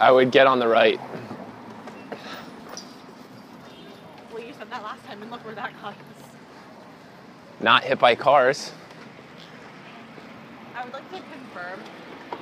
I 0.00 0.10
would 0.10 0.32
get 0.32 0.48
on 0.48 0.58
the 0.58 0.66
right. 0.66 0.98
Well, 4.32 4.42
you 4.42 4.52
said 4.58 4.68
that 4.70 4.82
last 4.82 5.04
time, 5.04 5.22
and 5.22 5.30
look 5.30 5.44
where 5.44 5.54
that 5.54 5.72
got 5.80 5.92
us. 5.92 5.96
Not 7.60 7.84
hit 7.84 8.00
by 8.00 8.16
cars. 8.16 8.72
I 10.74 10.82
would 10.82 10.92
like 10.92 11.08
to 11.12 11.22
confirm 11.32 11.78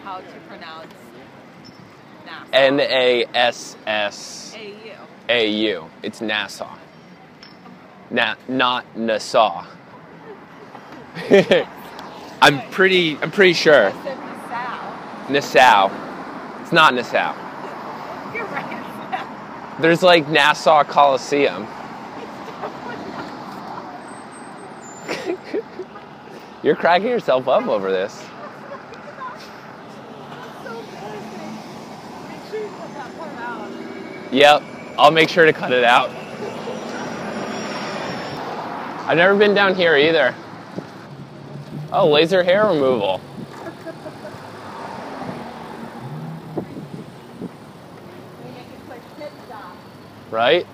how 0.08 0.20
to 0.20 0.40
pronounce 0.48 0.94
Nassau. 2.24 2.48
N 2.54 2.80
A 2.80 3.26
S 3.34 3.76
S 3.86 4.56
A-U. 4.56 4.92
A 5.28 5.50
U. 5.50 5.90
It's 6.02 6.22
Nassau. 6.22 6.78
Na- 8.10 8.36
not 8.48 8.86
Nassau. 8.96 9.66
I'm 12.40 12.70
pretty. 12.70 13.18
I'm 13.18 13.30
pretty 13.30 13.52
sure. 13.52 13.92
Nassau. 15.28 15.90
It's 16.62 16.72
not 16.72 16.94
Nassau. 16.98 17.34
There's 19.78 20.02
like 20.02 20.26
Nassau 20.28 20.84
Coliseum. 20.84 21.66
You're 26.62 26.76
cracking 26.76 27.08
yourself 27.08 27.46
up 27.46 27.66
over 27.66 27.90
this. 27.90 28.24
Yep, 34.30 34.62
I'll 34.98 35.10
make 35.10 35.28
sure 35.28 35.46
to 35.46 35.52
cut 35.52 35.72
it 35.72 35.84
out. 35.84 36.10
I've 39.08 39.16
never 39.16 39.34
been 39.36 39.54
down 39.54 39.74
here 39.74 39.96
either. 39.96 40.34
Oh, 41.90 42.10
laser 42.10 42.42
hair 42.42 42.66
removal. 42.66 43.22
Right? 50.30 50.66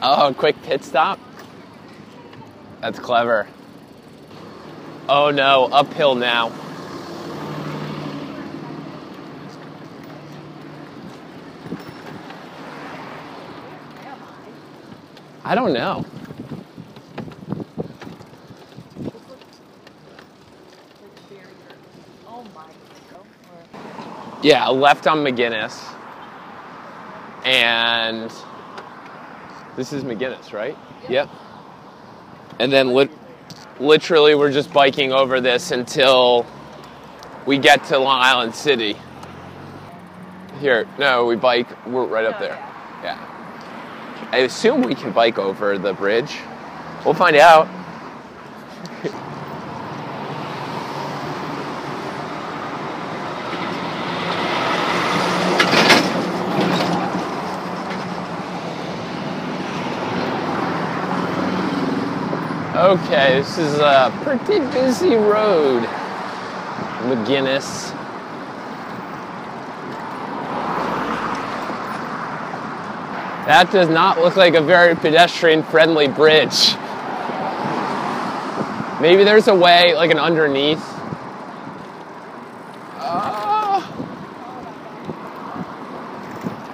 Oh, 0.00 0.34
quick 0.36 0.60
pit 0.62 0.82
stop? 0.84 1.20
That's 2.80 2.98
clever. 2.98 3.46
Oh 5.06 5.30
no, 5.30 5.68
uphill 5.70 6.14
now. 6.14 6.50
I 15.44 15.54
don't 15.54 15.72
know. 15.74 16.04
Yeah, 24.42 24.68
left 24.68 25.06
on 25.06 25.18
McGuinness. 25.18 25.82
And 27.44 28.30
this 29.76 29.92
is 29.92 30.04
McGuinness, 30.04 30.52
right? 30.52 30.76
Yep. 31.08 31.28
And 32.58 32.72
then 32.72 32.92
lit- 32.92 33.10
literally 33.80 34.34
we're 34.34 34.52
just 34.52 34.72
biking 34.72 35.12
over 35.12 35.40
this 35.40 35.70
until 35.70 36.46
we 37.46 37.58
get 37.58 37.84
to 37.84 37.98
Long 37.98 38.20
Island 38.20 38.54
City. 38.54 38.96
Here, 40.60 40.86
no, 40.98 41.26
we 41.26 41.36
bike, 41.36 41.86
we're 41.86 42.06
right 42.06 42.24
up 42.24 42.38
there. 42.38 42.56
Yeah. 43.02 43.33
I 44.34 44.38
assume 44.38 44.82
we 44.82 44.96
can 44.96 45.12
bike 45.12 45.38
over 45.38 45.78
the 45.78 45.92
bridge. 45.92 46.38
We'll 47.04 47.14
find 47.14 47.36
out. 47.36 47.68
Okay, 62.74 63.38
this 63.38 63.56
is 63.56 63.78
a 63.78 64.12
pretty 64.24 64.58
busy 64.72 65.14
road. 65.14 65.84
McGuinness. 67.04 68.03
That 73.46 73.70
does 73.70 73.90
not 73.90 74.18
look 74.18 74.36
like 74.36 74.54
a 74.54 74.62
very 74.62 74.94
pedestrian 74.94 75.62
friendly 75.64 76.08
bridge. 76.08 76.74
Maybe 79.02 79.22
there's 79.22 79.48
a 79.48 79.54
way, 79.54 79.94
like 79.94 80.10
an 80.10 80.18
underneath. 80.18 80.82
Ah. 82.96 83.86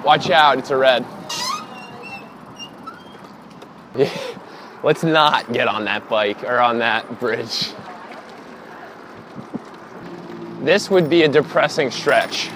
Watch 0.05 0.31
out, 0.31 0.59
it's 0.59 0.71
a 0.71 0.77
red. 0.77 1.05
Let's 4.85 5.03
not 5.03 5.53
get 5.53 5.67
on 5.67 5.87
that 5.87 6.09
bike 6.09 6.45
or 6.45 6.61
on 6.61 6.79
that 6.79 7.19
bridge. 7.19 7.73
This 10.61 10.89
would 10.89 11.11
be 11.11 11.25
a 11.25 11.29
depressing 11.29 11.91
stretch. 11.91 12.49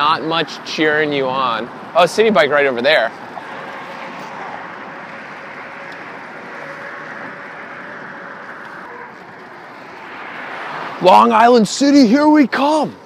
Not 0.00 0.24
much 0.24 0.64
cheering 0.64 1.12
you 1.12 1.28
on. 1.28 1.68
Oh, 1.94 2.04
Citi 2.04 2.32
Bike 2.32 2.48
right 2.48 2.64
over 2.64 2.80
there. 2.80 3.10
Long 11.02 11.32
Island 11.32 11.68
City, 11.68 12.06
here 12.06 12.30
we 12.30 12.46
come. 12.46 12.96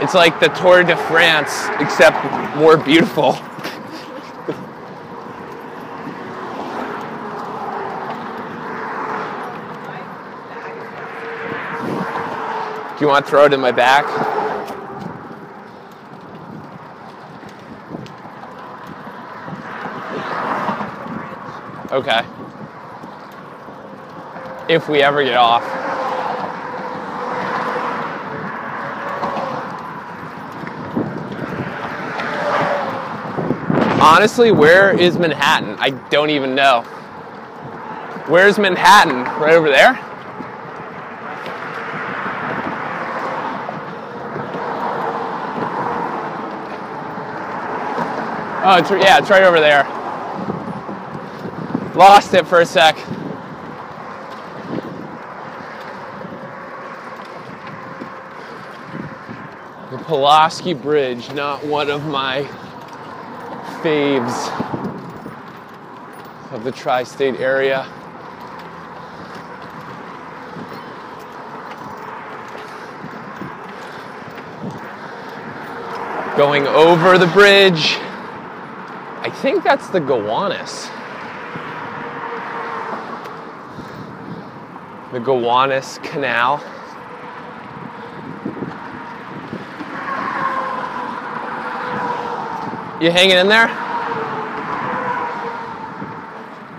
It's 0.00 0.14
like 0.14 0.38
the 0.38 0.46
Tour 0.50 0.84
de 0.84 0.96
France, 1.08 1.66
except 1.80 2.54
more 2.54 2.76
beautiful. 2.76 3.36
You 13.04 13.08
want 13.08 13.26
to 13.26 13.30
throw 13.30 13.44
it 13.44 13.52
in 13.52 13.60
my 13.60 13.70
back? 13.70 14.06
Okay. 21.92 22.24
If 24.72 24.88
we 24.88 25.02
ever 25.02 25.22
get 25.22 25.36
off. 25.36 25.62
Honestly, 34.00 34.50
where 34.50 34.98
is 34.98 35.18
Manhattan? 35.18 35.76
I 35.78 35.90
don't 36.08 36.30
even 36.30 36.54
know. 36.54 36.80
Where's 38.28 38.58
Manhattan? 38.58 39.24
Right 39.42 39.52
over 39.52 39.68
there? 39.68 40.13
Oh, 48.66 48.78
it's, 48.78 48.90
yeah, 48.90 49.18
it's 49.18 49.28
right 49.28 49.42
over 49.42 49.60
there. 49.60 49.84
Lost 51.94 52.32
it 52.32 52.46
for 52.46 52.62
a 52.62 52.64
sec. 52.64 52.96
The 59.90 59.98
Pulaski 60.04 60.72
Bridge, 60.72 61.30
not 61.34 61.62
one 61.66 61.90
of 61.90 62.06
my 62.06 62.44
faves 63.82 64.50
of 66.50 66.64
the 66.64 66.72
tri 66.72 67.04
state 67.04 67.38
area. 67.38 67.86
Going 76.38 76.66
over 76.66 77.18
the 77.18 77.26
bridge. 77.26 77.98
I 79.44 79.46
think 79.46 79.62
that's 79.62 79.88
the 79.88 80.00
Gowanus. 80.00 80.88
The 85.12 85.20
Gowanus 85.20 85.98
Canal. 85.98 86.60
You 93.02 93.10
hanging 93.10 93.36
in 93.36 93.48
there? 93.48 93.68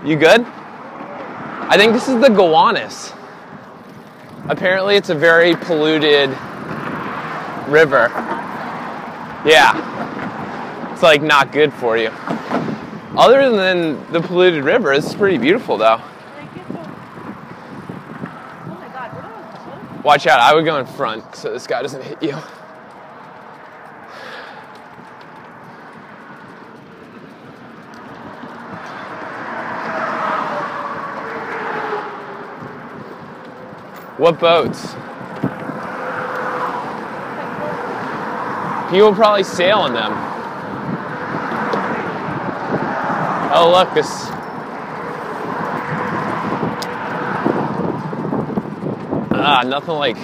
You 0.04 0.16
good? 0.16 0.44
I 1.70 1.76
think 1.76 1.92
this 1.92 2.08
is 2.08 2.20
the 2.20 2.30
Gowanus. 2.30 3.12
Apparently, 4.48 4.96
it's 4.96 5.10
a 5.10 5.14
very 5.14 5.54
polluted 5.54 6.30
river. 7.68 8.08
Yeah. 9.46 10.90
It's 10.92 11.04
like 11.04 11.22
not 11.22 11.52
good 11.52 11.72
for 11.72 11.96
you. 11.96 12.10
Other 13.16 13.50
than 13.50 14.12
the 14.12 14.20
polluted 14.20 14.62
river, 14.62 14.92
it's 14.92 15.14
pretty 15.14 15.38
beautiful 15.38 15.78
though. 15.78 16.02
Watch 20.04 20.26
out, 20.26 20.38
I 20.38 20.54
would 20.54 20.66
go 20.66 20.78
in 20.78 20.86
front 20.86 21.34
so 21.34 21.50
this 21.50 21.66
guy 21.66 21.80
doesn't 21.82 22.02
hit 22.02 22.22
you. 22.22 22.36
What 34.18 34.38
boats? 34.38 34.94
People 38.90 39.14
probably 39.14 39.42
sail 39.42 39.86
in 39.86 39.94
them. 39.94 40.35
Oh, 43.58 43.70
look, 43.70 43.94
this. 43.94 44.06
Ah, 49.32 49.62
nothing 49.66 49.94
like. 49.94 50.16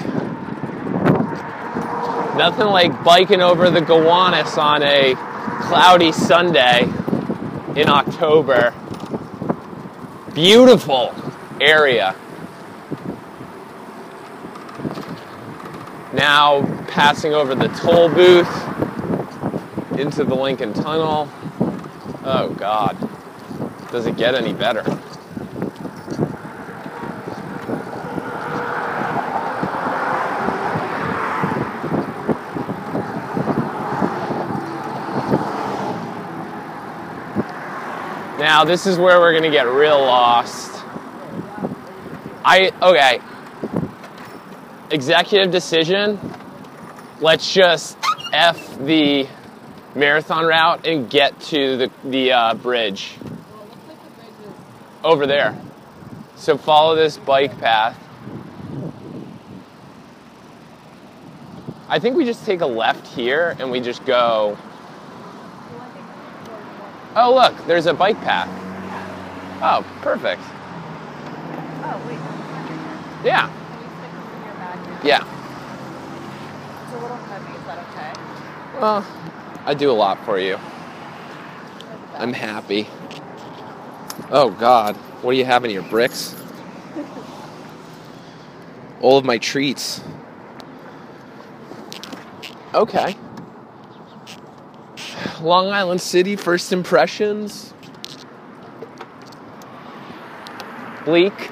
Nothing 2.36 2.66
like 2.66 3.02
biking 3.02 3.40
over 3.40 3.70
the 3.70 3.80
Gowanus 3.80 4.58
on 4.58 4.82
a 4.82 5.14
cloudy 5.62 6.12
Sunday 6.12 6.82
in 7.74 7.88
October. 7.88 8.74
Beautiful 10.34 11.14
area. 11.58 12.14
Now 16.12 16.66
passing 16.88 17.32
over 17.32 17.54
the 17.54 17.68
toll 17.68 18.10
booth 18.10 18.46
into 19.98 20.22
the 20.22 20.34
Lincoln 20.34 20.74
Tunnel. 20.74 21.30
Oh, 22.24 22.50
God. 22.58 23.11
Does 23.92 24.06
it 24.06 24.16
get 24.16 24.34
any 24.34 24.54
better? 24.54 24.82
Now, 38.38 38.64
this 38.64 38.86
is 38.86 38.96
where 38.96 39.20
we're 39.20 39.32
to 39.42 39.50
get 39.50 39.64
real 39.64 40.00
lost. 40.00 40.70
I, 42.42 42.72
okay. 42.80 43.20
Executive 44.90 45.52
decision. 45.52 46.18
Let's 47.20 47.52
just 47.52 47.98
F 48.32 48.78
the 48.78 49.28
marathon 49.94 50.46
route 50.46 50.86
and 50.86 51.10
get 51.10 51.38
to 51.40 51.76
the, 51.76 51.90
the 52.04 52.32
uh, 52.32 52.54
bridge 52.54 53.18
over 55.04 55.26
there. 55.26 55.56
So 56.36 56.56
follow 56.56 56.94
this 56.96 57.16
bike 57.18 57.56
path. 57.58 57.98
I 61.88 61.98
think 61.98 62.16
we 62.16 62.24
just 62.24 62.44
take 62.46 62.60
a 62.62 62.66
left 62.66 63.06
here 63.06 63.54
and 63.58 63.70
we 63.70 63.80
just 63.80 64.04
go. 64.06 64.56
Oh, 67.14 67.34
look, 67.34 67.54
there's 67.66 67.86
a 67.86 67.92
bike 67.92 68.18
path. 68.22 68.48
Oh, 69.62 69.84
perfect. 70.00 70.40
Oh, 71.84 72.02
wait. 72.08 72.18
Yeah, 73.24 73.46
Can 73.48 73.82
you 73.82 73.88
stick 73.88 74.10
this 74.10 74.34
in 74.34 74.44
your 74.44 74.54
bag? 74.54 75.04
yeah. 75.04 75.24
It's 76.84 76.92
a 76.94 76.98
little 77.02 77.16
heavy. 77.16 77.52
Is 77.58 77.64
that 77.66 77.78
okay? 77.90 78.80
Well, 78.80 79.06
I 79.66 79.74
do 79.74 79.90
a 79.90 79.92
lot 79.92 80.24
for 80.24 80.38
you. 80.40 80.58
I'm 82.16 82.32
happy. 82.32 82.88
Oh, 84.34 84.48
God. 84.48 84.96
What 85.20 85.32
do 85.32 85.36
you 85.36 85.44
have 85.44 85.62
in 85.66 85.70
your 85.70 85.82
bricks? 85.82 86.34
All 89.02 89.18
of 89.18 89.26
my 89.26 89.36
treats. 89.36 90.00
Okay. 92.72 93.14
Long 95.42 95.68
Island 95.68 96.00
City, 96.00 96.36
first 96.36 96.72
impressions. 96.72 97.74
Bleak. 101.04 101.50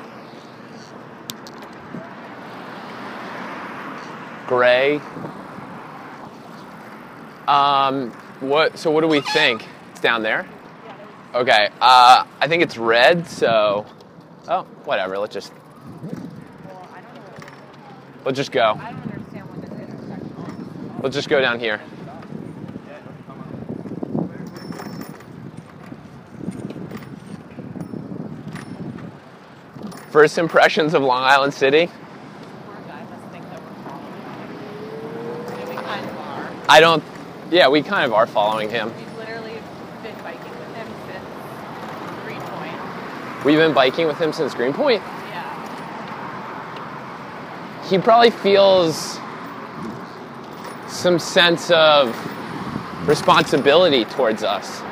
Gray. 4.46 5.02
Um, 7.46 8.10
what? 8.40 8.78
So 8.78 8.90
what 8.90 9.02
do 9.02 9.08
we 9.08 9.20
think? 9.20 9.66
It's 9.90 10.00
down 10.00 10.22
there. 10.22 10.46
Okay. 11.34 11.68
Uh, 11.80 12.24
I 12.40 12.48
think 12.48 12.62
it's 12.62 12.76
red. 12.76 13.26
So, 13.26 13.86
oh, 14.48 14.62
whatever. 14.84 15.18
Let's 15.18 15.34
just 15.34 15.52
let's 18.24 18.36
just 18.36 18.52
go. 18.52 18.78
Let's 21.02 21.14
just 21.14 21.28
go 21.28 21.40
down 21.40 21.60
here. 21.60 21.80
First 30.10 30.38
impressions 30.38 30.92
of 30.94 31.02
Long 31.02 31.22
Island 31.22 31.54
City. 31.54 31.88
I 36.68 36.78
don't. 36.78 37.02
Yeah, 37.50 37.68
we 37.68 37.82
kind 37.82 38.04
of 38.04 38.12
are 38.12 38.26
following 38.26 38.70
him. 38.70 38.92
We've 38.96 39.16
literally 39.18 39.54
been 40.04 40.14
biking 40.22 40.50
with 40.50 40.74
him 40.76 40.86
since 41.06 41.24
Greenpoint. 42.24 42.76
We've 43.44 43.58
been 43.58 43.72
biking 43.72 44.06
with 44.06 44.18
him 44.18 44.32
since 44.32 44.54
Greenpoint. 44.54 45.02
Yeah. 45.02 45.46
he 47.88 47.98
probably 47.98 48.30
feels 48.30 49.18
some 50.88 51.18
sense 51.18 51.70
of 51.70 52.14
responsibility 53.08 54.04
towards 54.04 54.42
us. 54.42 54.82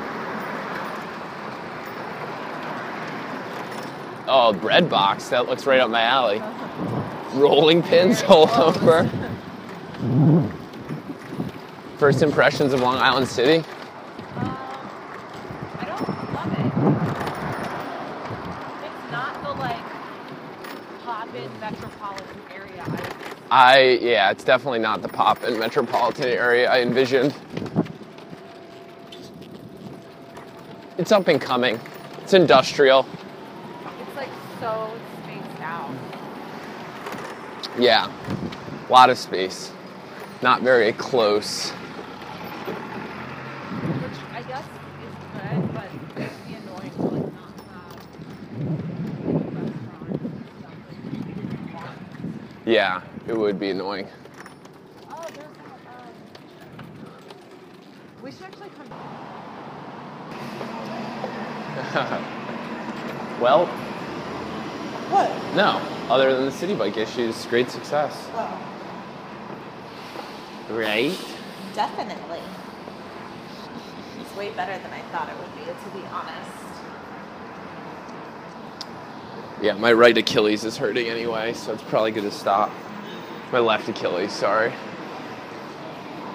Oh, 4.27 4.53
bread 4.53 4.89
box. 4.89 5.29
That 5.29 5.47
looks 5.47 5.65
right 5.65 5.79
up 5.79 5.89
my 5.89 6.01
alley. 6.01 6.41
Rolling 7.33 7.81
pins 7.81 8.21
all 8.23 8.49
over. 8.61 9.09
First 11.97 12.21
impressions 12.21 12.73
of 12.73 12.79
Long 12.81 12.97
Island 12.97 13.27
City. 13.27 13.57
Um, 14.37 14.57
I 15.79 15.85
don't 15.85 16.07
love 16.33 16.51
it. 16.53 16.65
It's 18.85 19.11
not 19.11 19.43
the 19.43 19.51
like 19.59 19.83
poppin' 21.03 21.51
metropolitan 21.59 22.41
area 22.53 22.85
I 23.59 23.99
yeah, 24.01 24.31
it's 24.31 24.45
definitely 24.45 24.79
not 24.79 25.01
the 25.01 25.09
pop 25.09 25.43
and 25.43 25.59
metropolitan 25.59 26.29
area 26.29 26.71
I 26.71 26.79
envisioned. 26.79 27.35
It's 30.97 31.11
up 31.11 31.27
and 31.27 31.41
coming. 31.41 31.77
It's 32.21 32.33
industrial. 32.33 33.05
It's 33.99 34.15
like 34.15 34.29
so 34.61 34.97
spaced 35.23 35.59
out. 35.59 35.93
Yeah, 37.77 38.09
a 38.87 38.89
lot 38.89 39.09
of 39.09 39.17
space. 39.17 39.73
Not 40.41 40.61
very 40.61 40.93
close. 40.93 41.71
Which 44.01 44.19
I 44.31 44.41
guess 44.43 44.63
is 44.63 45.15
good, 45.33 45.73
but 45.73 45.89
it'd 46.15 46.31
be 46.47 46.53
annoying 46.53 46.91
to 46.91 47.01
like 47.01 47.27
not 47.33 47.51
have 47.67 47.91
restaurants 49.53 50.47
or 50.47 50.63
something. 51.73 52.39
Yeah, 52.65 53.01
it 53.29 53.37
would 53.37 53.59
be 53.59 53.69
annoying. 53.69 54.07
Oh, 55.11 55.23
there's. 55.35 55.45
Um, 55.45 56.13
we 58.23 58.31
should 58.31 58.43
actually 58.43 58.69
come. 58.69 58.87
Well, 63.39 63.67
What? 65.07 65.55
no. 65.55 65.79
Other 66.13 66.35
than 66.35 66.43
the 66.45 66.51
Citi 66.51 66.77
Bike 66.77 66.97
issues, 66.97 67.45
great 67.45 67.69
success. 67.69 68.27
Oh, 68.33 68.59
Right? 70.69 71.17
definitely. 71.73 72.41
It's 74.19 74.35
way 74.35 74.51
better 74.51 74.77
than 74.77 74.91
I 74.91 75.01
thought 75.13 75.29
it 75.29 75.37
would 75.37 75.55
be, 75.55 75.63
to 75.71 75.89
be 75.97 76.05
honest. 76.07 76.51
Yeah, 79.61 79.73
my 79.75 79.93
right 79.93 80.17
Achilles 80.17 80.65
is 80.65 80.75
hurting 80.75 81.07
anyway, 81.07 81.53
so 81.53 81.71
it's 81.71 81.83
probably 81.83 82.11
good 82.11 82.23
to 82.23 82.31
stop. 82.31 82.71
My 83.51 83.59
left 83.59 83.89
Achilles, 83.89 84.31
sorry. 84.31 84.71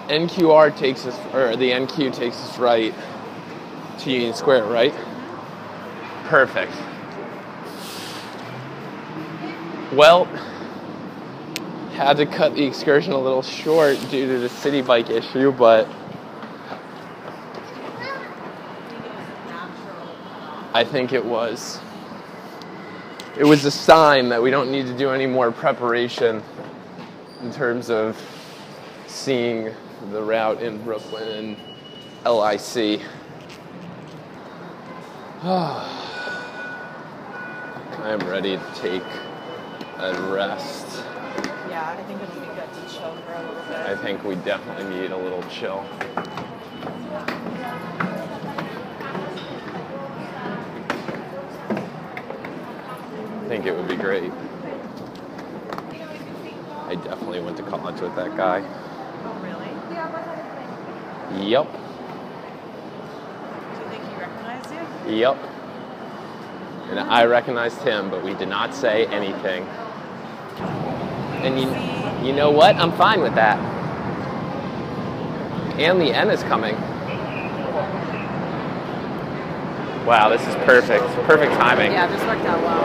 NQR 0.08 0.76
takes 0.76 1.06
us, 1.06 1.16
or 1.32 1.56
the 1.56 1.70
NQ 1.70 2.12
takes 2.12 2.36
us 2.36 2.58
right 2.58 2.92
to 4.00 4.10
Union 4.10 4.34
Square, 4.34 4.64
right? 4.64 4.92
Perfect. 6.24 6.72
Well, 9.92 10.24
had 11.94 12.16
to 12.16 12.26
cut 12.26 12.56
the 12.56 12.64
excursion 12.64 13.12
a 13.12 13.18
little 13.18 13.42
short 13.42 13.96
due 14.10 14.26
to 14.26 14.38
the 14.40 14.48
Citi 14.48 14.84
Bike 14.84 15.08
issue, 15.08 15.52
but 15.52 15.88
I 20.74 20.82
think 20.82 21.12
it 21.12 21.24
was. 21.24 21.78
It 23.38 23.44
was 23.44 23.64
a 23.64 23.70
sign 23.70 24.28
that 24.30 24.42
we 24.42 24.50
don't 24.50 24.72
need 24.72 24.86
to 24.86 24.98
do 24.98 25.10
any 25.10 25.26
more 25.26 25.52
preparation 25.52 26.42
in 27.44 27.52
terms 27.52 27.90
of 27.90 28.16
seeing 29.06 29.70
the 30.10 30.22
route 30.22 30.62
in 30.62 30.82
Brooklyn 30.82 31.56
and 32.24 32.34
LIC. 32.34 33.02
I'm 38.02 38.20
ready 38.20 38.56
to 38.56 38.64
take 38.74 39.02
a 39.98 40.14
rest. 40.32 41.04
Yeah, 41.68 41.86
I 41.86 42.02
think 42.04 42.22
it 42.22 42.30
would 42.30 42.40
be 42.40 42.46
good 42.54 42.72
to 42.72 42.80
chill 42.94 43.14
for 43.14 43.34
a 43.34 43.42
little 43.42 43.62
bit. 43.64 43.76
I 43.76 43.94
think 43.94 44.24
we 44.24 44.36
definitely 44.36 44.98
need 44.98 45.10
a 45.10 45.16
little 45.18 45.42
chill. 45.50 45.84
I 53.36 53.46
think 53.48 53.66
it 53.66 53.76
would 53.76 53.88
be 53.88 53.96
great. 53.96 54.32
Recently 57.34 57.52
went 57.52 57.56
to 57.56 57.64
college 57.64 58.00
with 58.00 58.14
that 58.14 58.36
guy. 58.36 58.62
Oh, 59.24 59.34
really? 59.42 59.66
Yep. 61.50 61.66
Do 61.66 61.78
you 63.80 63.88
think 63.90 64.04
he 64.04 64.14
recognized 64.20 64.70
you? 64.70 65.16
Yep. 65.16 65.36
And 66.90 67.00
I 67.00 67.24
recognized 67.24 67.82
him, 67.82 68.08
but 68.08 68.22
we 68.22 68.34
did 68.34 68.48
not 68.48 68.72
say 68.72 69.06
anything. 69.06 69.64
And 71.42 71.58
you, 71.58 71.66
you 72.28 72.32
know 72.36 72.52
what? 72.52 72.76
I'm 72.76 72.92
fine 72.92 73.20
with 73.20 73.34
that. 73.34 73.58
And 75.80 76.00
the 76.00 76.12
N 76.14 76.30
is 76.30 76.44
coming. 76.44 76.76
Wow, 80.06 80.28
this 80.28 80.46
is 80.46 80.54
perfect. 80.66 81.04
Perfect 81.26 81.52
timing. 81.54 81.90
Yeah, 81.90 82.06
this 82.06 82.22
worked 82.26 82.44
out 82.44 82.62
well. 82.62 82.84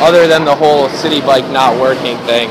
Other 0.00 0.28
than 0.28 0.44
the 0.44 0.54
whole 0.54 0.88
Citi 0.90 1.20
Bike 1.26 1.48
not 1.50 1.76
working 1.80 2.16
thing. 2.18 2.48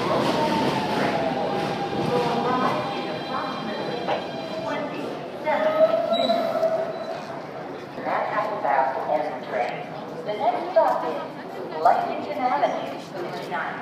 Manhattan 8.08 8.60
Bound 8.64 8.98
Esmond 9.12 9.46
train. 9.48 9.88
The 10.26 10.34
next 10.34 10.72
stop 10.72 11.06
is 11.08 11.22
Lexington 11.82 12.38
Avenue, 12.38 13.00
59. 13.32 13.76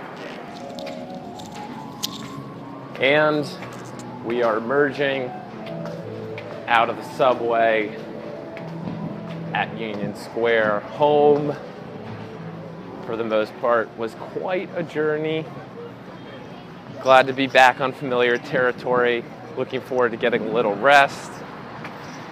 And 3.02 3.46
we 4.76 4.82
are 4.82 4.90
merging 4.90 5.30
out 6.68 6.90
of 6.90 6.98
the 6.98 7.04
subway 7.16 7.98
at 9.54 9.78
Union 9.78 10.14
Square. 10.16 10.82
Home, 10.82 11.56
for 13.06 13.16
the 13.16 13.24
most 13.24 13.58
part, 13.62 13.90
was 13.98 14.14
quite 14.16 14.70
a 14.76 14.84
journey. 14.84 15.46
Glad 17.02 17.28
to 17.28 17.34
be 17.34 17.48
back 17.48 17.80
on 17.80 17.94
familiar 17.94 18.38
territory. 18.38 19.24
Looking 19.56 19.80
forward 19.80 20.12
to 20.12 20.18
getting 20.18 20.42
a 20.44 20.52
little 20.52 20.76
rest 20.76 21.32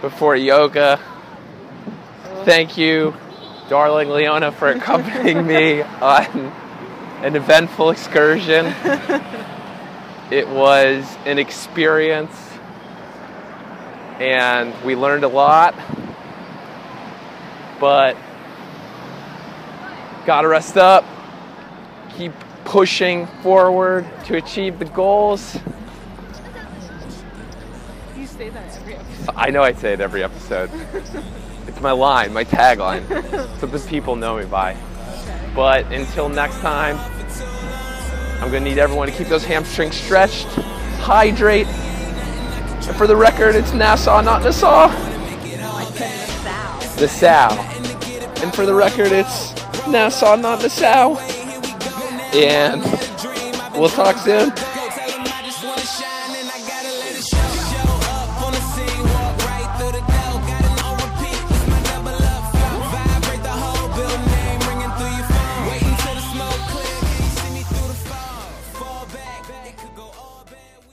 before 0.01 0.35
yoga. 0.35 0.99
Thank 2.43 2.77
you, 2.77 3.15
darling 3.69 4.09
Leona, 4.09 4.51
for 4.51 4.67
accompanying 4.67 5.47
me 5.47 5.81
on 6.01 6.25
an 7.23 7.37
eventful 7.37 7.91
excursion. 7.91 8.73
It 10.31 10.47
was 10.47 11.05
an 11.25 11.37
experience, 11.37 12.35
and 14.19 14.73
we 14.83 14.95
learned 14.95 15.23
a 15.23 15.27
lot. 15.27 15.75
But 17.79 18.15
gotta 20.25 20.47
rest 20.47 20.77
up, 20.77 21.05
keep 22.15 22.31
pushing 22.63 23.27
forward 23.41 24.05
to 24.25 24.37
achieve 24.37 24.79
the 24.79 24.85
goals. 24.85 25.57
You 28.15 28.25
say 28.25 28.49
that 28.49 28.75
every 28.77 28.95
episode. 28.95 29.33
I 29.35 29.49
know 29.49 29.61
I 29.61 29.73
say 29.73 29.93
it 29.93 30.01
every 30.01 30.23
episode. 30.23 30.71
it's 31.67 31.81
my 31.81 31.91
line, 31.91 32.33
my 32.33 32.45
tagline. 32.45 33.03
It's 33.11 33.61
what 33.61 33.71
the 33.71 33.85
people 33.89 34.15
know 34.15 34.37
me 34.37 34.45
by. 34.45 34.77
But 35.55 35.91
until 35.91 36.29
next 36.29 36.61
time, 36.61 36.97
I'm 38.43 38.51
gonna 38.51 38.65
need 38.65 38.77
everyone 38.77 39.07
to 39.07 39.13
keep 39.13 39.29
those 39.29 39.45
hamstrings 39.45 39.95
stretched, 39.95 40.47
hydrate. 40.99 41.65
And 41.65 42.93
for 42.97 43.07
the 43.07 43.15
record, 43.15 43.55
it's 43.55 43.71
Nassau, 43.71 44.19
not 44.19 44.43
Nassau. 44.43 44.89
The 46.97 47.07
Sow. 47.07 47.47
And 48.43 48.53
for 48.53 48.65
the 48.65 48.73
record, 48.73 49.13
it's 49.13 49.53
Nassau, 49.87 50.35
not 50.35 50.61
Nassau. 50.61 51.15
And 52.33 52.83
we'll 53.79 53.87
talk 53.87 54.17
soon. 54.17 54.49